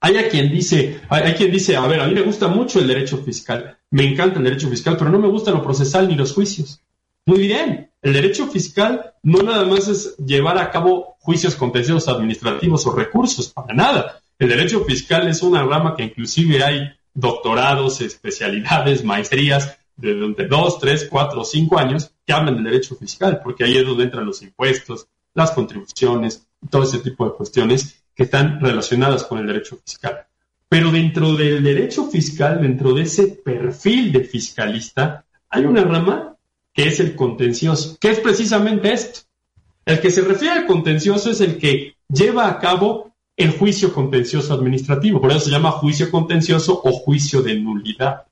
[0.00, 2.86] Hay a quien dice, hay, quien dice, a ver, a mí me gusta mucho el
[2.86, 6.32] derecho fiscal, me encanta el derecho fiscal, pero no me gusta lo procesal ni los
[6.32, 6.80] juicios.
[7.26, 12.86] Muy bien, el derecho fiscal no nada más es llevar a cabo juicios contenciosos administrativos
[12.86, 14.22] o recursos, para nada.
[14.38, 20.14] El derecho fiscal es una rama que inclusive hay doctorados, especialidades, maestrías de,
[20.48, 24.26] dos, tres, cuatro, cinco años que hablan del derecho fiscal, porque ahí es donde entran
[24.26, 29.78] los impuestos, las contribuciones, todo ese tipo de cuestiones que están relacionadas con el derecho
[29.82, 30.26] fiscal.
[30.68, 36.36] Pero dentro del derecho fiscal, dentro de ese perfil de fiscalista, hay una rama
[36.74, 39.20] que es el contencioso, que es precisamente esto.
[39.86, 44.52] El que se refiere al contencioso es el que lleva a cabo el juicio contencioso
[44.52, 48.26] administrativo, por eso se llama juicio contencioso o juicio de nulidad.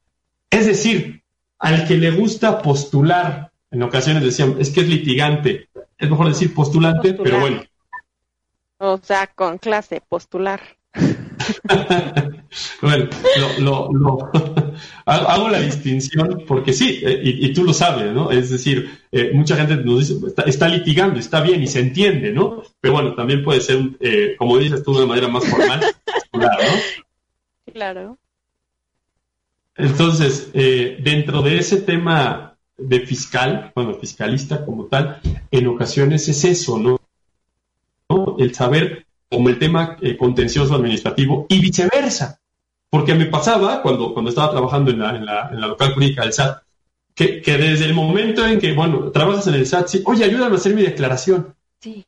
[0.51, 1.23] Es decir,
[1.59, 6.55] al que le gusta postular, en ocasiones decían, es que es litigante, es mejor decir
[6.55, 7.63] postulante, pero bueno.
[8.79, 10.61] O sea, con clase, postular.
[12.83, 13.09] bueno,
[13.59, 14.19] lo,
[15.07, 18.31] hago la distinción porque sí, eh, y, tú lo sabes, ¿no?
[18.31, 22.63] Es decir, eh, mucha gente nos dice, está, litigando, está bien y se entiende, ¿no?
[22.81, 25.81] Pero bueno, también puede ser, eh, como dices tú, de una manera más formal,
[26.31, 27.73] claro, ¿no?
[27.73, 28.19] Claro.
[29.77, 36.79] Entonces, dentro de ese tema de fiscal, bueno, fiscalista como tal, en ocasiones es eso,
[36.79, 37.01] ¿no?
[38.09, 38.37] ¿no?
[38.39, 42.41] El saber como el tema eh, contencioso administrativo y viceversa.
[42.89, 46.23] Porque me pasaba cuando, cuando estaba trabajando en la, en la, en la local jurídica
[46.23, 46.62] del SAT,
[47.15, 50.55] que, que, desde el momento en que, bueno, trabajas en el SAT, sí, oye, ayúdame
[50.55, 51.55] a hacer mi declaración.
[51.81, 52.05] Sí.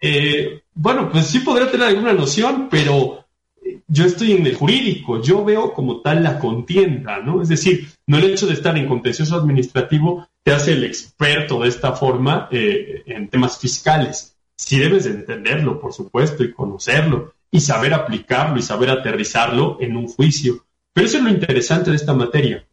[0.00, 3.24] Eh, bueno, pues sí podría tener alguna noción, pero
[3.88, 7.42] yo estoy en el jurídico, yo veo como tal la contienda, ¿no?
[7.42, 11.68] Es decir, no el hecho de estar en contencioso administrativo te hace el experto de
[11.68, 17.94] esta forma eh, en temas fiscales sí debes entenderlo, por supuesto, y conocerlo, y saber
[17.94, 20.66] aplicarlo y saber aterrizarlo en un juicio.
[20.92, 22.66] Pero eso es lo interesante de esta materia.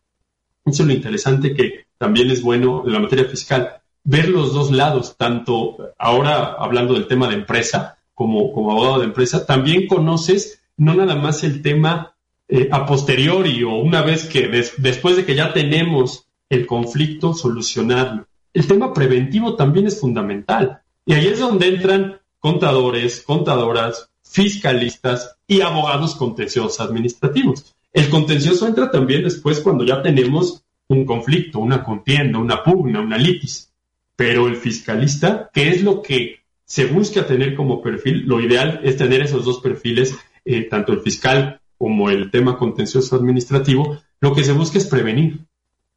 [0.66, 4.72] Eso es lo interesante que también es bueno en la materia fiscal, ver los dos
[4.72, 10.64] lados, tanto ahora hablando del tema de empresa, como, como abogado de empresa, también conoces
[10.78, 12.16] no nada más el tema
[12.48, 18.28] eh, a posteriori o una vez que después de que ya tenemos el conflicto, solucionarlo
[18.56, 20.82] el tema preventivo también es fundamental.
[21.06, 27.76] Y ahí es donde entran contadores, contadoras, fiscalistas y abogados contenciosos administrativos.
[27.92, 33.18] El contencioso entra también después cuando ya tenemos un conflicto, una contienda, una pugna, una
[33.18, 33.72] litis.
[34.16, 38.24] Pero el fiscalista, ¿qué es lo que se busca tener como perfil?
[38.26, 43.16] Lo ideal es tener esos dos perfiles, eh, tanto el fiscal como el tema contencioso
[43.16, 44.00] administrativo.
[44.22, 45.40] Lo que se busca es prevenir.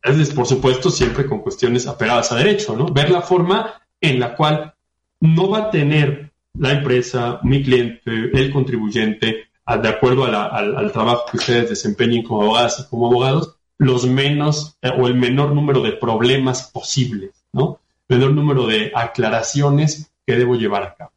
[0.02, 2.86] Es, por supuesto, siempre con cuestiones apegadas a derecho, ¿no?
[2.86, 4.74] Ver la forma en la cual
[5.20, 11.36] no va a tener la empresa, mi cliente, el contribuyente, de acuerdo al, trabajo que
[11.36, 15.92] ustedes desempeñen como abogadas y como abogados, los menos eh, o el menor número de
[15.92, 17.80] problemas posibles, ¿no?
[18.08, 21.12] Menor número de aclaraciones que debo llevar a cabo.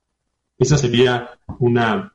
[0.60, 2.14] Esa sería una,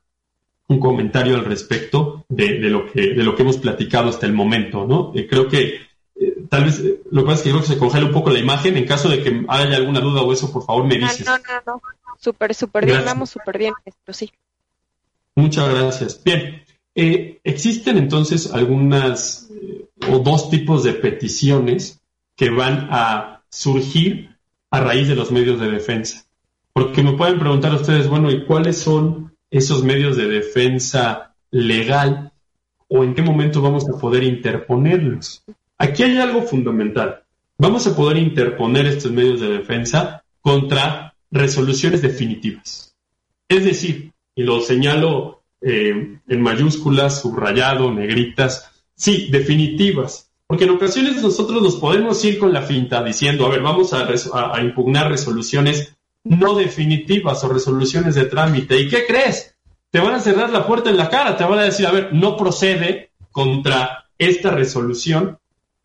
[0.68, 4.86] un comentario al respecto de, lo que, de lo que hemos platicado hasta el momento,
[4.86, 5.12] ¿no?
[5.14, 5.80] Eh, creo que
[6.16, 8.38] eh, tal vez lo que pasa es que creo que se congela un poco la
[8.38, 8.76] imagen.
[8.76, 11.26] En caso de que haya alguna duda o eso, por favor me dices.
[11.26, 11.82] No, no, no.
[12.18, 13.04] Súper, súper bien.
[13.04, 13.74] Vamos súper bien.
[13.84, 14.32] Esto sí.
[15.34, 16.22] Muchas gracias.
[16.24, 16.62] Bien.
[16.94, 19.50] existen entonces algunas
[20.10, 22.00] o dos tipos de peticiones
[22.34, 24.36] que van a surgir
[24.70, 26.24] a raíz de los medios de defensa.
[26.72, 32.32] Porque me pueden preguntar ustedes, bueno, ¿y cuáles son esos medios de defensa legal
[32.88, 35.42] o en qué momento vamos a poder interponerlos?
[35.78, 37.22] Aquí hay algo fundamental.
[37.58, 42.94] Vamos a poder interponer estos medios de defensa contra resoluciones definitivas.
[43.48, 50.30] Es decir, y lo señalo eh, en mayúsculas, subrayado, negritas, Sí, definitivas.
[50.46, 54.60] Porque en ocasiones nosotros nos podemos ir con la finta diciendo, a ver, vamos a,
[54.62, 55.95] impugnar resoluciones
[56.28, 58.78] no definitivas o resoluciones de trámite.
[58.78, 59.54] ¿Y qué crees?
[59.90, 62.12] Te van a cerrar la puerta en la cara, te van a decir, a ver,
[62.12, 65.38] no procede contra esta resolución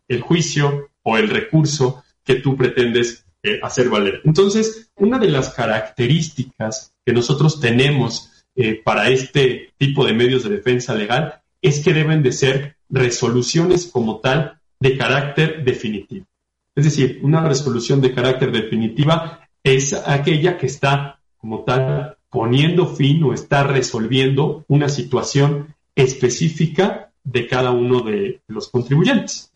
[0.08, 4.20] el juicio o el recurso que tú pretendes eh, hacer valer.
[4.24, 10.50] Entonces, una de las características que nosotros tenemos eh, para este tipo de medios de
[10.50, 16.26] defensa legal es que deben de ser resoluciones como tal de carácter definitivo.
[16.74, 23.22] Es decir, una resolución de carácter definitiva es aquella que está como tal poniendo fin
[23.24, 29.52] o está resolviendo una situación específica de cada uno de los contribuyentes.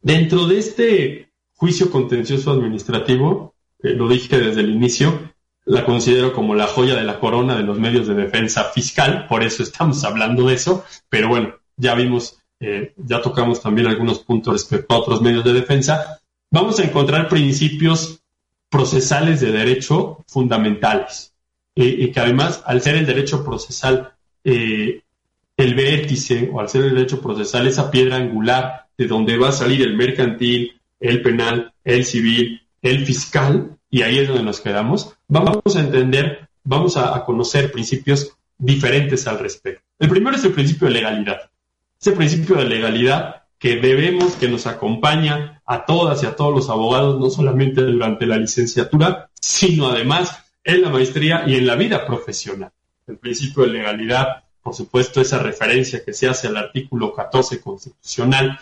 [0.00, 5.32] Dentro de este juicio contencioso administrativo, eh, lo dije desde el inicio,
[5.64, 9.42] la considero como la joya de la corona de los medios de defensa fiscal, por
[9.42, 14.54] eso estamos hablando de eso, pero bueno, ya vimos, eh, ya tocamos también algunos puntos
[14.54, 18.22] respecto a otros medios de defensa, vamos a encontrar principios
[18.68, 21.32] procesales de derecho fundamentales,
[21.74, 24.12] eh, y que además, al ser el derecho procesal
[24.44, 25.02] eh,
[25.56, 29.52] el vértice, o al ser el derecho procesal esa piedra angular de donde va a
[29.52, 35.14] salir el mercantil, el penal, el civil, el fiscal, y ahí es donde nos quedamos,
[35.26, 39.82] vamos a entender, vamos a, conocer principios diferentes al respecto.
[39.98, 41.50] El primero es el principio de legalidad.
[42.00, 46.70] Ese principio de legalidad que debemos, que nos acompaña a todas y a todos los
[46.70, 52.06] abogados, no solamente durante la licenciatura, sino además en la maestría y en la vida
[52.06, 52.72] profesional.
[53.06, 58.60] El principio de legalidad, por supuesto, esa referencia que se hace al artículo 14 constitucional,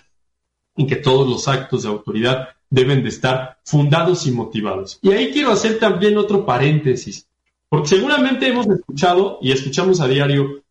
[0.76, 4.98] en que todos los actos de autoridad deben de estar fundados y motivados.
[5.02, 7.26] Y ahí quiero hacer también otro paréntesis,
[7.68, 10.62] porque seguramente hemos escuchado y escuchamos a diario,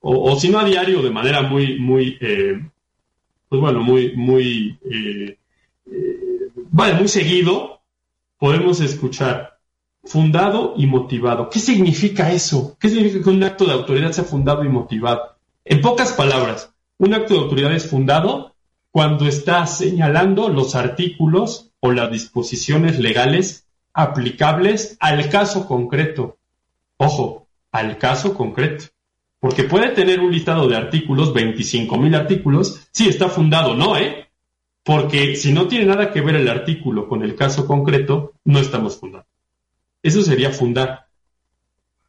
[0.00, 2.60] o, si no a diario, de manera muy, muy, eh,
[3.48, 5.38] pues bueno, muy, muy, eh,
[5.86, 7.80] eh, vale, muy seguido,
[8.38, 9.58] podemos escuchar
[10.04, 11.48] fundado y motivado.
[11.50, 12.76] ¿Qué significa eso?
[12.78, 15.36] ¿Qué significa que un acto de autoridad sea fundado y motivado?
[15.64, 18.54] En pocas palabras, un acto de autoridad es fundado
[18.90, 26.38] cuando está señalando los artículos o las disposiciones legales aplicables al caso concreto.
[26.96, 28.86] Ojo, al caso concreto.
[29.40, 33.96] Porque puede tener un listado de artículos, 25.000 artículos, sí está fundado, ¿no?
[33.96, 34.28] ¿Eh?
[34.82, 38.98] Porque si no tiene nada que ver el artículo con el caso concreto, no estamos
[38.98, 39.26] fundando.
[40.02, 41.06] Eso sería fundar.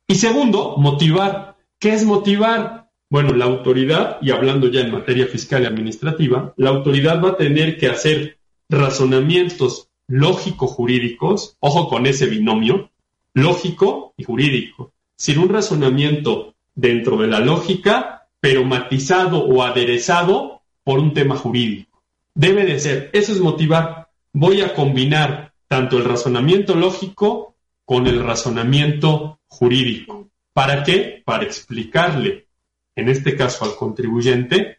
[0.07, 1.57] Y segundo, motivar.
[1.79, 2.89] ¿Qué es motivar?
[3.09, 7.37] Bueno, la autoridad, y hablando ya en materia fiscal y administrativa, la autoridad va a
[7.37, 8.37] tener que hacer
[8.69, 12.91] razonamientos lógico-jurídicos, ojo con ese binomio,
[13.33, 20.99] lógico y jurídico, sin un razonamiento dentro de la lógica, pero matizado o aderezado por
[20.99, 22.03] un tema jurídico.
[22.33, 28.23] Debe de ser, eso es motivar, voy a combinar tanto el razonamiento lógico con el
[28.23, 30.29] razonamiento jurídico.
[30.53, 31.23] ¿Para qué?
[31.25, 32.47] Para explicarle
[32.95, 34.77] en este caso al contribuyente,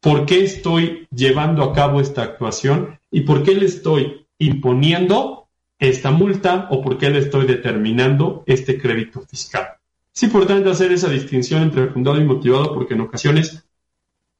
[0.00, 5.48] por qué estoy llevando a cabo esta actuación y por qué le estoy imponiendo
[5.78, 9.76] esta multa o por qué le estoy determinando este crédito fiscal.
[10.14, 13.64] Es importante hacer esa distinción entre fundado y motivado porque en ocasiones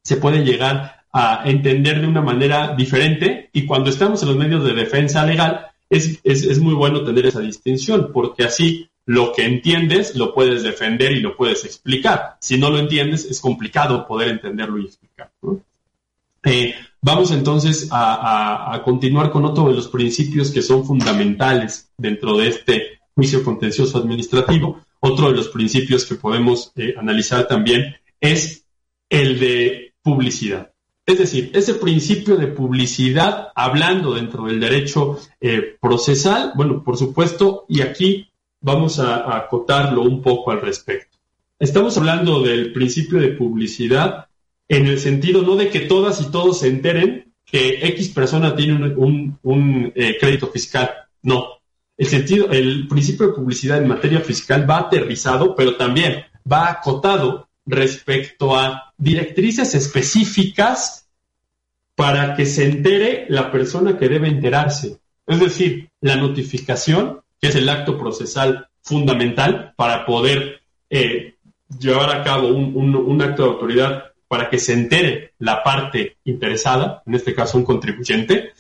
[0.03, 4.65] se puede llegar a entender de una manera diferente y cuando estamos en los medios
[4.65, 10.17] de defensa legal es, es, muy bueno tener esa distinción porque así lo que entiendes
[10.17, 12.37] lo puedes defender y lo puedes explicar.
[12.41, 15.61] Si no lo entiendes es complicado poder entenderlo y explicarlo.
[16.45, 22.49] Eh, vamos entonces a, continuar con otro de los principios que son fundamentales dentro de
[22.49, 22.83] este
[23.15, 24.81] juicio contencioso administrativo.
[25.05, 28.65] Otro de los principios que podemos eh, analizar también es
[29.11, 30.71] el de publicidad.
[31.05, 37.65] Es decir, ese principio de publicidad, hablando dentro del derecho eh, procesal, bueno, por supuesto,
[37.69, 38.29] y aquí
[38.61, 41.19] vamos a acotarlo un poco al respecto.
[41.59, 44.29] Estamos hablando del principio de publicidad
[44.69, 48.95] en el sentido no de que todas y todos se enteren que X persona tiene
[48.95, 50.91] un, eh, crédito fiscal.
[51.23, 51.62] No.
[51.97, 58.93] El principio de publicidad en materia fiscal va aterrizado, pero también va acotado respecto a
[58.97, 61.07] directrices específicas
[61.95, 64.99] para que se entere la persona que debe enterarse.
[65.27, 71.37] Es decir, la notificación, que es el acto procesal fundamental para poder eh,
[71.79, 77.15] llevar a cabo un acto de autoridad para que se entere la parte interesada, en
[77.15, 78.53] este caso un contribuyente,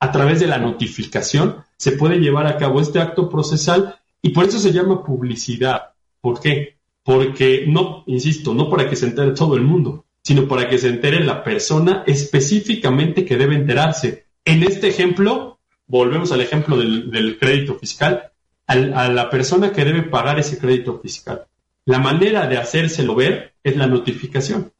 [0.00, 4.46] a través de la notificación se puede llevar a cabo este acto procesal y por
[4.46, 5.92] eso se llama publicidad.
[6.20, 6.76] ¿Por qué?
[7.02, 10.88] Porque no, insisto, no para que se entere todo el mundo, sino para que se
[10.88, 14.26] entere la persona específicamente que debe enterarse.
[14.44, 18.30] En este ejemplo, volvemos al ejemplo del, crédito fiscal,
[18.66, 21.46] a la persona que debe pagar ese crédito fiscal.
[21.84, 24.72] La manera de hacérselo ver es la notificación.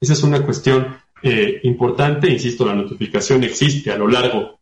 [0.00, 0.96] Esa es una cuestión
[1.26, 2.30] eh, importante.
[2.30, 4.60] Insisto, la notificación existe a lo largo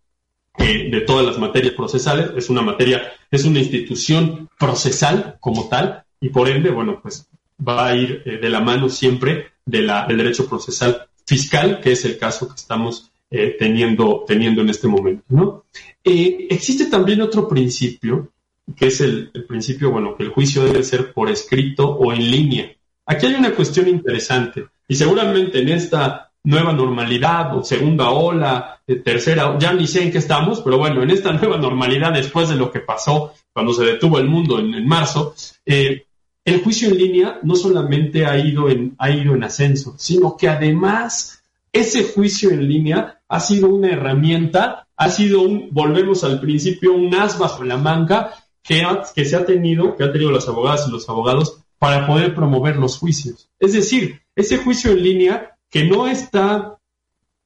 [0.56, 2.30] eh, de todas las materias procesales.
[2.36, 7.28] Es una materia, es una institución procesal como tal y por ende, bueno, pues
[7.66, 12.16] va a ir eh, de la mano siempre del derecho procesal fiscal, que es el
[12.16, 13.10] caso que estamos
[13.58, 15.24] teniendo, teniendo en este momento.
[15.30, 15.64] ¿no?
[16.04, 18.30] existe también otro principio,
[18.76, 22.70] que es el principio, bueno, que el juicio debe ser por escrito o en línea.
[23.06, 24.66] Aquí hay una cuestión interesante.
[24.86, 30.12] Y seguramente en esta nueva normalidad o segunda ola, eh, tercera, ya ni sé en
[30.12, 33.84] qué estamos, pero bueno, en esta nueva normalidad después de lo que pasó cuando se
[33.84, 35.34] detuvo el mundo en, marzo,
[35.66, 36.06] eh,
[36.44, 40.48] el juicio en línea no solamente ha ido, en, ha ido en ascenso, sino que
[40.48, 46.92] además ese juicio en línea ha sido una herramienta, ha sido un, volvemos al principio,
[46.92, 48.32] un as bajo la manga
[48.62, 48.84] que,
[49.14, 52.76] que se ha tenido, que han tenido las abogadas y los abogados para poder promover
[52.76, 53.50] los juicios.
[53.58, 56.78] Es decir, ese juicio en línea que no está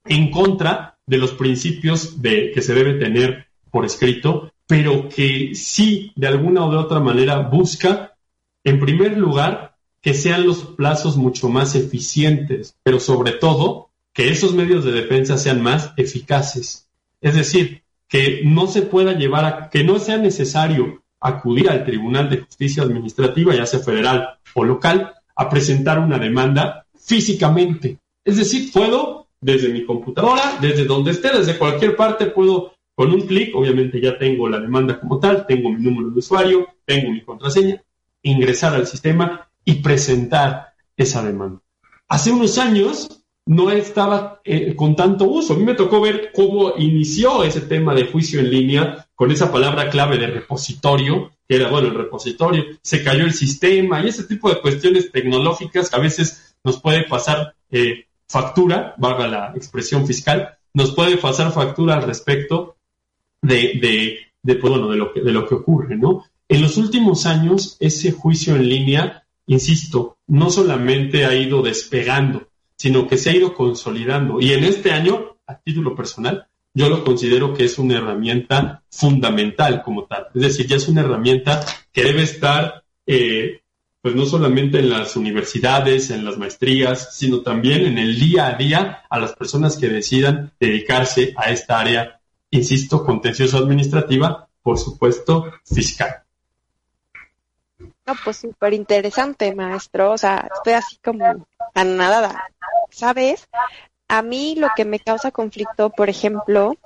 [0.05, 6.13] en contra de los principios de, que se debe tener por escrito, pero que sí,
[6.17, 8.17] de alguna de otra manera, busca,
[8.65, 14.55] en primer lugar, que sean los plazos mucho más eficientes, pero sobre todo, que esos
[14.55, 16.89] medios de defensa sean más eficaces.
[17.21, 22.29] Es decir, que no se pueda llevar a, que no sea necesario acudir al Tribunal
[22.29, 28.01] de Justicia Administrativa, ya sea federal o local, a presentar una demanda físicamente.
[28.27, 33.21] Es decir, puedo desde mi computadora, desde donde esté, desde cualquier parte, puedo con un
[33.21, 37.23] clic, obviamente ya tengo la demanda como tal, tengo mi número de usuario, tengo mi
[37.23, 37.81] contraseña,
[38.23, 41.61] ingresar al sistema y presentar esa demanda.
[42.09, 45.55] Hace unos años no estaba eh, con tanto uso.
[45.55, 49.53] A mí me tocó ver cómo inició ese tema de juicio en línea con esa
[49.53, 54.25] palabra clave de repositorio, que era, bueno, el repositorio, se cayó el sistema y ese
[54.25, 60.07] tipo de cuestiones tecnológicas que a veces nos puede pasar eh, factura, valga la expresión
[60.07, 62.77] fiscal, nos puede pasar factura al respecto
[63.41, 66.25] de, de, de, pues, bueno, de, lo que, de lo que ocurre, ¿no?
[66.49, 73.09] En los últimos años, ese juicio en línea, insisto, no solamente ha ido despegando, sino
[73.09, 74.41] que se ha ido consolidando.
[74.41, 79.83] Y en este año, a título personal, yo lo considero que es una herramienta fundamental
[79.83, 80.27] como tal.
[80.35, 83.63] Es decir, ya es una herramienta que debe estar, eh,
[84.07, 88.53] pues no solamente en las universidades, en las maestrías, sino también en el día a
[88.53, 95.53] día a las personas que decidan dedicarse a esta área, insisto, contencioso administrativa, por supuesto,
[95.65, 96.23] fiscal.
[98.07, 100.13] No, pues súper interesante, maestro.
[100.13, 101.45] O sea, estoy así como
[101.75, 102.45] nada.
[102.91, 103.49] ¿Sabes?
[104.07, 106.77] A mí lo que me causa conflicto, por ejemplo,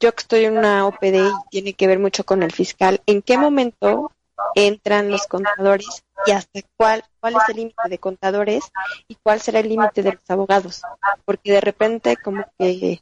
[0.00, 3.22] yo que estoy en una OPD y tiene que ver mucho con el fiscal, ¿en
[3.22, 4.10] qué momento
[4.54, 8.64] entran los contadores y hasta cuál, cuál es el límite de contadores
[9.08, 10.82] y cuál será el límite de los abogados?
[11.24, 13.00] Porque de repente como que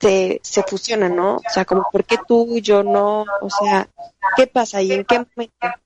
[0.00, 1.36] se, se fusionan, ¿no?
[1.36, 3.24] O sea, como, ¿por qué tú y yo no?
[3.40, 3.88] O sea,
[4.36, 4.92] ¿qué pasa ahí?
[4.92, 5.78] ¿En qué momento?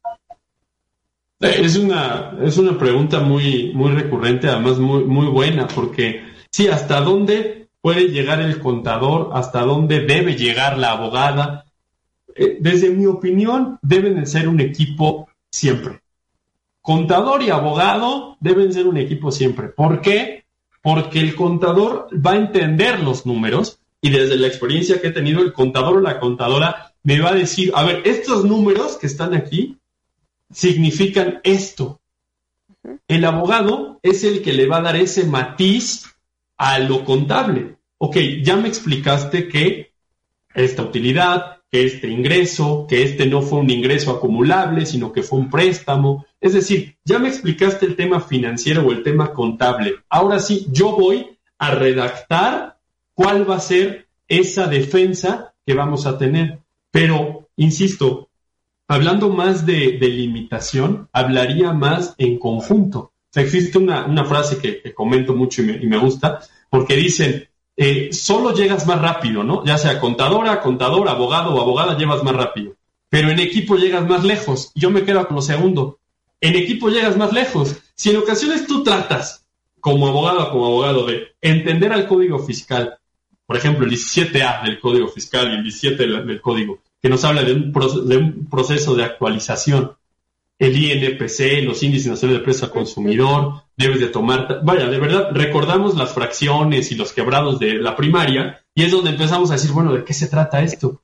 [1.38, 7.02] Es una, es una pregunta muy, muy recurrente, además muy, muy buena, porque sí, ¿hasta
[7.02, 9.30] dónde puede llegar el contador?
[9.34, 11.65] ¿Hasta dónde debe llegar la abogada?
[12.36, 16.00] Eh, desde mi opinión, deben de ser un equipo siempre.
[16.82, 19.68] Contador y abogado deben ser un equipo siempre.
[19.68, 20.44] ¿Por qué?
[20.82, 25.42] Porque el contador va a entender los números y desde la experiencia que he tenido,
[25.42, 29.34] el contador o la contadora me va a decir, a ver, estos números que están
[29.34, 29.78] aquí
[30.50, 32.00] significan esto.
[33.08, 36.04] El abogado es el que le va a dar ese matiz
[36.56, 37.76] a lo contable.
[37.98, 39.92] Ok, ya me explicaste que
[40.54, 45.40] esta utilidad, que este ingreso, que este no fue un ingreso acumulable, sino que fue
[45.40, 46.24] un préstamo.
[46.40, 49.96] Es decir, ya me explicaste el tema financiero o el tema contable.
[50.08, 52.78] Ahora sí, yo voy a redactar
[53.12, 56.60] cuál va a ser esa defensa que vamos a tener.
[56.90, 58.30] Pero, insisto,
[58.88, 63.12] hablando más de, limitación, hablaría más en conjunto.
[63.34, 69.00] existe una, frase que, comento mucho y me, gusta, porque dicen, eh, solo llegas más
[69.00, 69.64] rápido, ¿no?
[69.64, 72.74] Ya sea contadora, contador, abogado o abogada, llevas más rápido.
[73.08, 74.72] Pero en equipo llegas más lejos.
[74.74, 75.98] Yo me quedo con lo segundo.
[76.40, 77.76] En equipo llegas más lejos.
[77.94, 79.46] Si en ocasiones tú tratas,
[79.80, 82.98] como abogado como abogado, de entender al código fiscal,
[83.46, 87.44] por ejemplo, el 17A del código fiscal y el 17 del código, que nos habla
[87.44, 87.72] de un,
[88.08, 89.95] de un proceso de actualización.
[90.58, 95.28] El INPC, los índices nacionales de precio al consumidor, debes de tomar, vaya, de verdad,
[95.32, 99.72] recordamos las fracciones y los quebrados de la primaria y es donde empezamos a decir,
[99.72, 101.02] bueno, ¿de qué se trata esto?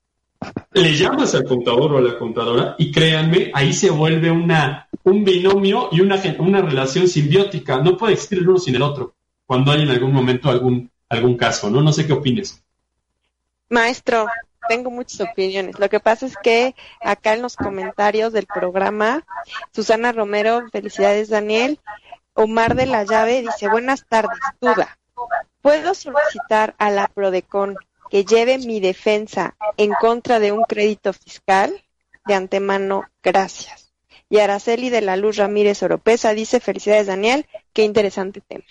[0.72, 5.22] Le llamas al contador o a la contadora y créanme, ahí se vuelve una, un
[5.22, 7.78] binomio y una, una relación simbiótica.
[7.78, 9.14] No puede existir el uno sin el otro
[9.46, 11.82] cuando hay en algún momento algún, algún caso, ¿no?
[11.82, 12.62] No sé qué opines.
[13.68, 14.26] Maestro,
[14.68, 15.78] tengo muchas opiniones.
[15.78, 19.24] Lo que pasa es que acá en los comentarios del programa,
[19.72, 21.78] Susana Romero, felicidades Daniel,
[22.34, 24.98] Omar de la Llave dice, buenas tardes, duda.
[25.60, 27.76] ¿Puedo solicitar a la Prodecon
[28.10, 31.72] que lleve mi defensa en contra de un crédito fiscal?
[32.26, 33.92] De antemano, gracias.
[34.28, 38.64] Y Araceli de la Luz Ramírez Oropesa dice, felicidades Daniel, qué interesante tema.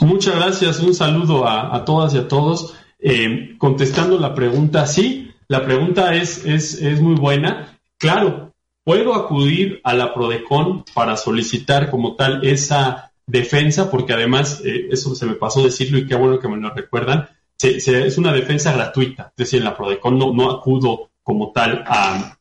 [0.00, 2.74] Muchas gracias, un saludo a, a todas y a todos.
[3.00, 7.78] Eh, contestando la pregunta, sí, la pregunta es, es, es muy buena.
[7.96, 8.52] Claro,
[8.84, 15.14] puedo acudir a la PRODECON para solicitar como tal esa defensa, porque además, eh, eso
[15.14, 17.28] se me pasó decirlo y qué bueno que me lo recuerdan,
[17.60, 22.34] es una defensa gratuita, es decir, en la PRODECON no, no acudo como tal a,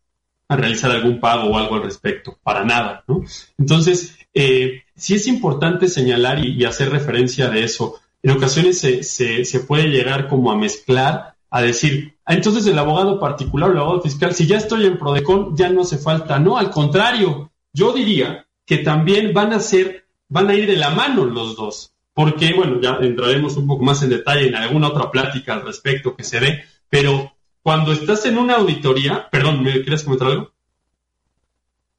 [0.49, 3.21] realizar algún pago o algo al respecto, para nada, ¿no?
[3.57, 9.59] Entonces, eh, sí es importante señalar y hacer referencia de eso en ocasiones se, se,
[9.61, 14.01] puede llegar como a mezclar, a decir, ah, entonces el abogado particular o el abogado
[14.01, 16.39] fiscal, si ya estoy en Prodecon, ya no hace falta.
[16.39, 20.89] No, al contrario, yo diría que también van a ser, van a ir de la
[20.89, 21.93] mano los dos.
[22.13, 26.15] Porque, bueno, ya entraremos un poco más en detalle en alguna otra plática al respecto
[26.15, 30.51] que se dé, pero cuando estás en una auditoría, perdón, ¿me quieres comentar algo?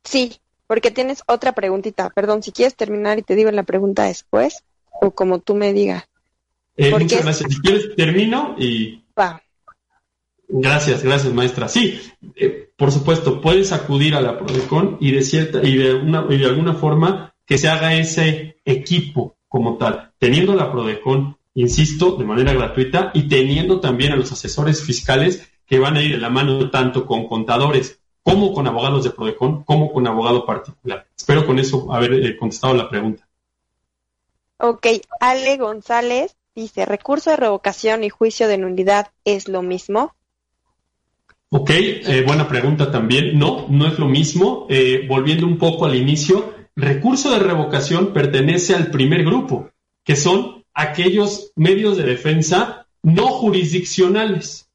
[0.02, 2.10] Sí, porque tienes otra preguntita.
[2.10, 4.64] Perdón, si quieres terminar y te digo la pregunta después,
[5.00, 6.04] o como tú me digas.
[6.76, 7.52] Eh, muchas gracias.
[7.52, 9.02] Si quieres, termino y...
[10.50, 11.68] Gracias, gracias, maestra.
[11.68, 12.00] Sí,
[12.36, 16.38] eh, por supuesto, puedes acudir a la Prodecon y de cierta y de, una, y
[16.38, 22.24] de alguna forma que se haga ese equipo como tal, teniendo la Prodecon, insisto, de
[22.24, 26.30] manera gratuita y teniendo también a los asesores fiscales que van a ir de la
[26.30, 31.06] mano tanto con contadores como con abogados de Prodecon, como con abogado particular.
[31.16, 33.27] Espero con eso haber eh, contestado la pregunta.
[34.58, 34.86] Ok,
[35.20, 40.14] Ale González dice, ¿recurso de revocación y juicio de nulidad es lo mismo?
[41.50, 43.38] Ok, eh, buena pregunta también.
[43.38, 44.66] No, no es lo mismo.
[44.68, 49.70] Eh, volviendo un poco al inicio, recurso de revocación pertenece al primer grupo,
[50.04, 54.68] que son aquellos medios de defensa no jurisdiccionales.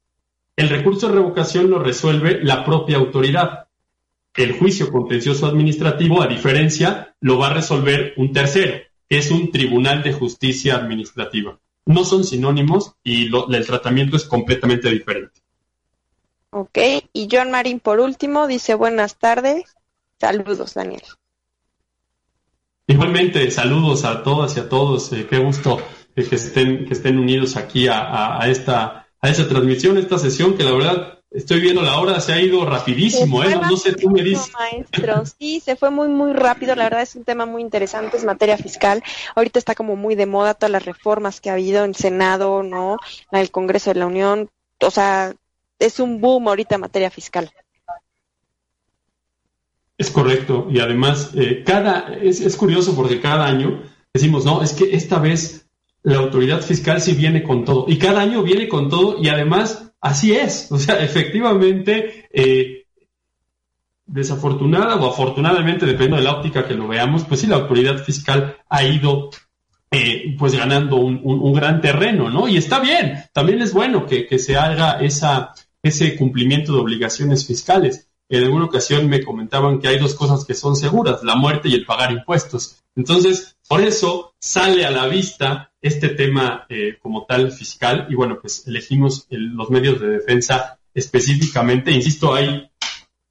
[0.56, 3.66] El recurso de revocación lo resuelve la propia autoridad.
[4.34, 8.80] El juicio contencioso administrativo, a diferencia, lo va a resolver un tercero,
[9.18, 15.40] es un tribunal de justicia administrativa no son sinónimos y el tratamiento es completamente diferente.
[16.50, 16.78] Ok,
[17.12, 19.64] y John Marín por último dice buenas tardes,
[20.18, 21.02] saludos Daniel.
[22.86, 25.80] Igualmente, saludos a todas y a todos, eh, qué gusto
[26.14, 30.72] que, estén, que estén unidos aquí a, esta, a esta transmisión, esta sesión que la
[30.72, 33.56] verdad Estoy viendo la hora, se ha ido rapidísimo, ¿eh?
[33.60, 34.52] No sé, tú me dices.
[34.52, 36.76] Maestro, sí, se fue muy, muy rápido.
[36.76, 39.02] La verdad es un tema muy interesante, es materia fiscal.
[39.34, 42.98] Ahorita está como muy de moda todas las reformas que ha habido en Senado, ¿no?
[43.32, 44.48] En el Congreso de la Unión.
[44.80, 45.34] O sea,
[45.80, 47.50] es un boom ahorita en materia fiscal.
[49.98, 50.68] Es correcto.
[50.70, 53.82] Y además, eh, cada, es, es curioso porque cada año
[54.12, 55.66] decimos, no, es que esta vez
[56.04, 57.86] la autoridad fiscal sí viene con todo.
[57.88, 62.84] Y cada año viene con todo y además Así es, o sea, efectivamente, eh,
[64.04, 68.58] desafortunada o afortunadamente, depende de la óptica que lo veamos, pues sí, la autoridad fiscal
[68.68, 69.30] ha ido
[69.90, 72.46] eh, pues ganando un, gran terreno, ¿no?
[72.46, 78.06] Y está bien, también es bueno que, se haga esa, ese cumplimiento de obligaciones fiscales.
[78.28, 81.74] En alguna ocasión me comentaban que hay dos cosas que son seguras, la muerte y
[81.76, 82.76] el pagar impuestos.
[82.94, 88.38] Entonces, por eso sale a la vista este tema eh, como tal fiscal y bueno,
[88.38, 91.90] pues elegimos los medios de defensa específicamente.
[91.90, 92.70] Insisto, hay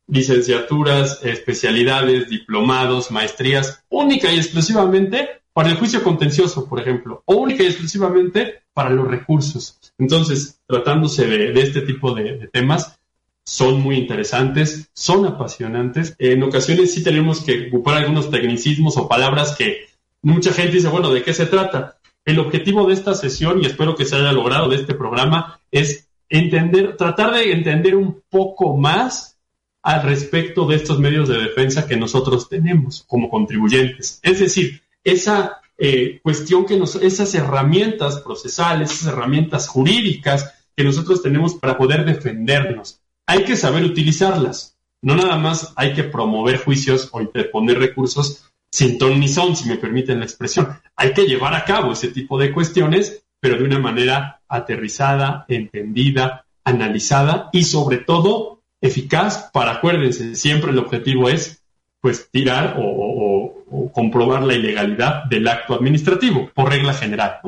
[0.08, 7.62] licenciaturas, especialidades, diplomados, maestrías, única y exclusivamente para el juicio contencioso, por ejemplo, o única
[7.62, 9.78] y exclusivamente para los recursos.
[10.00, 13.00] Entonces, tratándose de, este tipo de, temas,
[13.46, 16.16] son muy interesantes, son apasionantes.
[16.18, 19.93] En ocasiones sí tenemos que ocupar algunos tecnicismos o palabras que
[20.24, 21.98] mucha gente dice, bueno, ¿de qué se trata?
[22.26, 26.08] El objetivo de esta sesión, y espero que se haya logrado de este programa, es
[26.30, 29.38] entender, tratar de entender un poco más
[29.84, 34.20] al respecto de estos medios de defensa que nosotros tenemos como contribuyentes.
[34.24, 41.22] Es decir, esa eh, cuestión que nos, esas herramientas procesales, esas herramientas jurídicas que nosotros
[41.22, 43.02] tenemos para poder defendernos.
[43.26, 44.78] Hay que saber utilizarlas.
[45.02, 49.70] No nada más hay que promover juicios o interponer recursos sin ton ni son, si
[49.70, 50.80] me permiten la expresión.
[50.96, 56.48] Hay que llevar a cabo ese tipo de cuestiones, pero de una manera aterrizada, entendida,
[56.64, 61.62] analizada y sobre todo eficaz para, acuérdense, siempre el objetivo es
[62.02, 67.42] pues tirar o, comprobar la ilegalidad del acto administrativo, por regla general.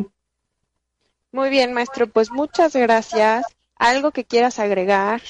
[1.32, 3.46] Muy bien, maestro, pues muchas gracias.
[3.78, 5.22] ¿Algo que quieras agregar?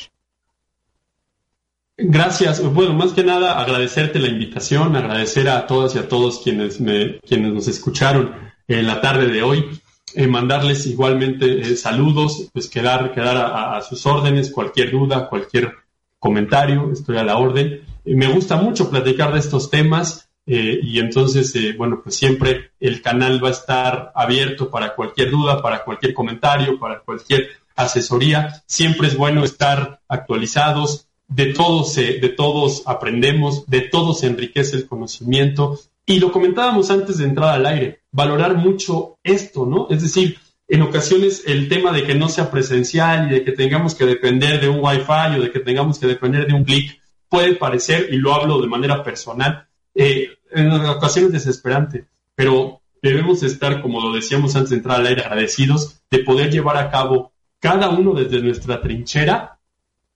[1.97, 2.61] Gracias.
[2.73, 7.53] Bueno, más que nada agradecerte la invitación, agradecer a todas y a todos quienes, quienes
[7.53, 8.35] nos escucharon
[8.67, 9.79] en la tarde de hoy,
[10.13, 15.73] eh, mandarles igualmente eh, saludos, pues quedar, quedar a, sus órdenes, cualquier duda, cualquier
[16.19, 17.81] comentario, estoy a la orden.
[18.03, 23.43] Eh, me gusta mucho platicar de estos temas y entonces, bueno, pues siempre el canal
[23.43, 28.61] va a estar abierto para cualquier duda, para cualquier comentario, para cualquier asesoría.
[28.67, 34.87] Siempre es bueno estar actualizados, de todos, de todos aprendemos, de todos se enriquece el
[34.87, 35.79] conocimiento.
[36.05, 39.87] Y lo comentábamos antes de entrar al aire, valorar mucho esto, ¿no?
[39.89, 43.95] Es decir, en ocasiones el tema de que no sea presencial y de que tengamos
[43.95, 46.99] que depender de un wifi o de que tengamos que depender de un clic
[47.29, 52.05] puede parecer, y lo hablo de manera personal, eh, en ocasiones desesperante,
[52.35, 56.77] pero debemos estar, como lo decíamos antes de entrar al aire, agradecidos de poder llevar
[56.77, 59.54] a cabo cada uno desde nuestra trinchera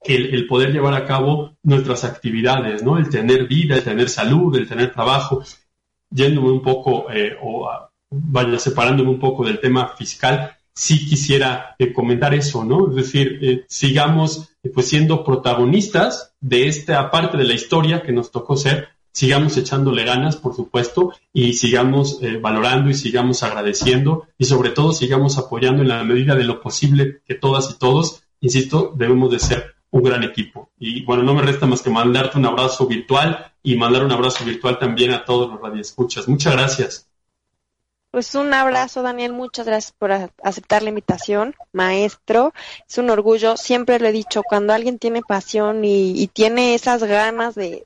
[0.02, 2.98] el, poder llevar a cabo nuestras actividades, ¿no?
[2.98, 5.44] El tener vida, el tener salud, el tener trabajo.
[6.12, 7.70] Yéndome un poco, eh, o
[8.10, 12.90] vaya separándome un poco del tema fiscal, sí quisiera eh, comentar eso, ¿no?
[12.90, 18.32] Es decir, eh, sigamos pues siendo protagonistas de esta parte de la historia que nos
[18.32, 24.72] tocó ser, sigamos echándole ganas, por supuesto, y sigamos valorando y sigamos agradeciendo y sobre
[24.72, 29.32] todo sigamos apoyando en la medida de lo posible que todas y todos, insisto, debemos
[29.32, 30.72] de ser un gran equipo.
[30.78, 34.46] Y bueno, no me resta más que mandarte un abrazo virtual y mandar un abrazo
[34.46, 36.28] virtual también a todos los radioescuchas.
[36.28, 37.10] Muchas gracias.
[38.12, 39.34] Pues un abrazo, Daniel.
[39.34, 40.12] Muchas gracias por
[40.44, 42.54] aceptar la invitación, maestro.
[42.88, 43.56] Es un orgullo.
[43.56, 47.86] Siempre lo he dicho, cuando alguien tiene pasión y, tiene esas ganas de,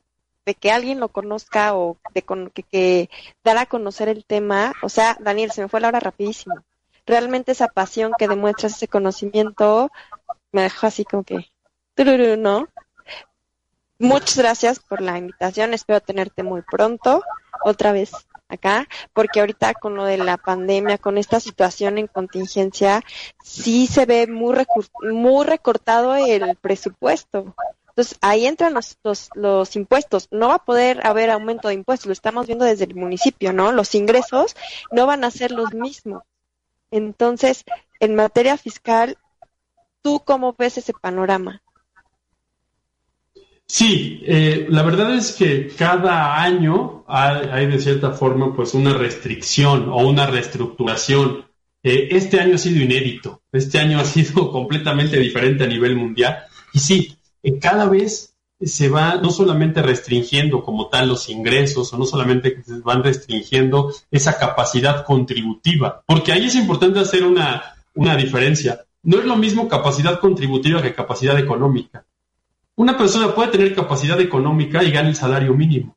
[0.60, 2.22] que alguien lo conozca o de
[2.54, 3.10] que, que
[3.44, 6.56] dar a conocer el tema, o sea, Daniel, se me fue la hora rapidísimo.
[7.06, 9.92] Realmente esa pasión que demuestras, ese conocimiento,
[10.54, 11.53] me dejó así como que
[11.96, 12.68] ¿no?
[14.00, 15.74] Muchas gracias por la invitación.
[15.74, 17.24] Espero tenerte muy pronto
[17.64, 18.12] otra vez
[18.50, 23.02] acá, porque ahorita con lo de la pandemia, con esta situación en contingencia,
[23.44, 24.56] sí se ve muy,
[25.12, 27.56] muy recortado el presupuesto.
[27.90, 30.28] Entonces, ahí entran los, los, los, impuestos.
[30.32, 33.72] No va a poder haber aumento de impuestos, lo estamos viendo desde el municipio, ¿no?
[33.72, 34.56] Los ingresos
[34.92, 36.24] no van a ser los mismos.
[36.90, 37.64] Entonces,
[38.00, 39.18] en materia fiscal,
[40.02, 41.63] ¿tú cómo ves ese panorama?
[43.76, 49.90] Sí, eh, la verdad es que cada año hay, de cierta forma pues una restricción
[49.90, 51.46] o una reestructuración.
[51.82, 56.44] Eh, este año ha sido inédito, este año ha sido completamente diferente a nivel mundial
[56.72, 57.18] Y sí,
[57.60, 62.80] cada vez se va no solamente restringiendo como tal los ingresos o no solamente se
[62.82, 68.86] van restringiendo esa capacidad contributiva, porque ahí es importante hacer una, una diferencia.
[69.02, 72.06] No es lo mismo capacidad contributiva que capacidad económica.
[72.76, 75.96] Una persona puede tener capacidad económica y gana el salario mínimo,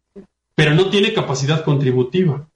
[0.55, 2.47] pero no tiene capacidad contributiva.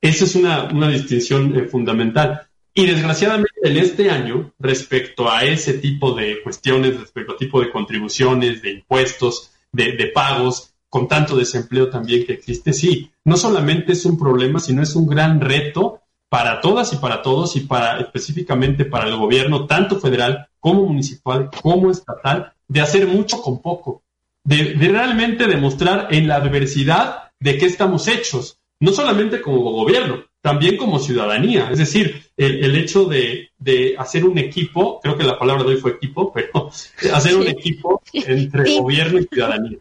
[0.00, 2.42] Esa es una, una distinción eh, fundamental.
[2.74, 7.70] Y desgraciadamente en este año, respecto a ese tipo de cuestiones, respecto a tipo de
[7.70, 13.92] contribuciones, de impuestos, de, de pagos, con tanto desempleo también que existe, sí, no solamente
[13.92, 18.00] es un problema, sino es un gran reto para todas y para todos y para
[18.00, 24.02] específicamente para el gobierno, tanto federal como municipal, como estatal, de hacer mucho con poco,
[24.44, 30.24] de, de realmente demostrar en la adversidad de qué estamos hechos, no solamente como gobierno,
[30.46, 31.70] también como ciudadanía.
[31.72, 33.50] Es decir, el, hecho de,
[33.98, 36.70] hacer un equipo, creo que la palabra de hoy fue equipo, pero
[37.12, 39.78] hacer un equipo entre gobierno y ciudadanía.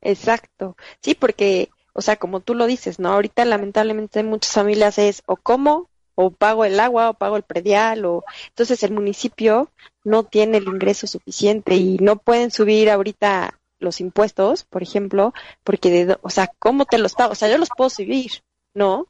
[0.00, 0.74] Exacto.
[1.02, 3.12] Sí, porque, o sea, como tú lo dices, ¿no?
[3.12, 7.42] Ahorita lamentablemente en muchas familias es o como, o pago el agua, o pago el
[7.42, 9.70] predial, o entonces el municipio
[10.04, 15.32] no tiene el ingreso suficiente y no pueden subir ahorita los impuestos, por ejemplo,
[15.64, 17.32] porque, de, o sea, ¿cómo te los pago?
[17.32, 18.42] O sea, yo los puedo subir,
[18.74, 19.06] ¿no?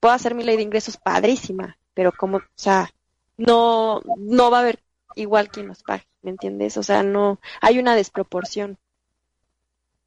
[0.00, 2.90] Puedo hacer mi ley de ingresos padrísima, pero como, o sea,
[3.36, 4.80] no, no va a haber
[5.16, 6.76] igual quien los pague, ¿me entiendes?
[6.76, 8.78] O sea, no, hay una desproporción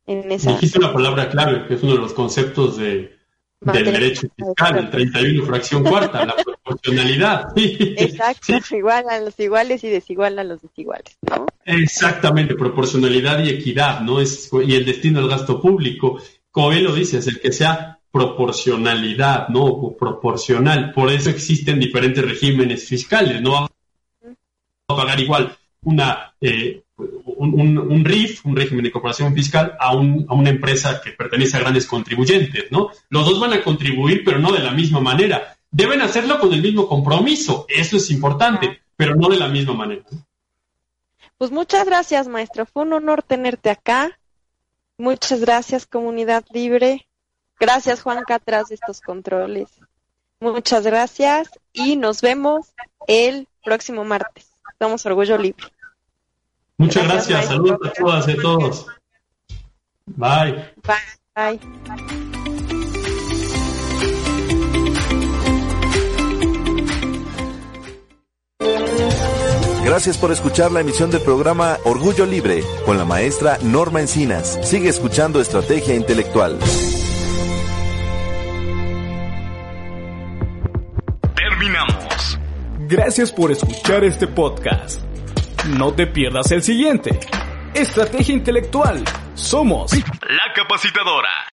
[0.07, 0.53] en esa.
[0.53, 3.17] Dijiste una palabra clave, que es uno de los conceptos de,
[3.59, 7.49] del derecho fiscal, el 31 fracción cuarta, la proporcionalidad.
[7.55, 11.47] Exacto, igual a los iguales y desigual a los desiguales, ¿no?
[11.65, 14.21] Exactamente, proporcionalidad y equidad, ¿no?
[14.21, 16.21] Es, y el destino del gasto público.
[16.51, 19.65] Como bien lo dices, el que sea proporcionalidad, ¿no?
[19.65, 20.91] O proporcional.
[20.93, 23.41] Por eso existen diferentes regímenes fiscales.
[23.41, 29.75] No va a pagar igual una, eh, un, un, RIF, un régimen de incorporación fiscal,
[29.79, 32.89] a, un, a una empresa que pertenece a grandes contribuyentes, ¿no?
[33.09, 35.55] Los dos van a contribuir, pero no de la misma manera.
[35.69, 40.03] Deben hacerlo con el mismo compromiso, eso es importante, pero no de la misma manera.
[41.37, 42.65] Pues muchas gracias, maestro.
[42.65, 44.17] Fue un honor tenerte acá.
[44.97, 47.07] Muchas gracias, comunidad libre.
[47.59, 49.69] Gracias, Juanca, atrás de estos controles.
[50.39, 52.73] Muchas gracias y nos vemos
[53.07, 54.51] el próximo martes.
[54.79, 55.65] Somos Orgullo Libre.
[56.77, 57.45] Muchas gracias.
[57.47, 58.85] Saludos a todas y a todos.
[60.15, 60.73] Bye.
[61.35, 61.59] Bye.
[69.83, 74.59] Gracias por escuchar la emisión del programa Orgullo Libre con la maestra Norma Encinas.
[74.61, 76.59] Sigue escuchando Estrategia Intelectual.
[81.35, 82.37] Terminamos.
[82.89, 85.01] Gracias por escuchar este podcast.
[85.67, 87.19] No te pierdas el siguiente.
[87.73, 89.03] Estrategia Intelectual.
[89.35, 91.45] Somos la capacitadora.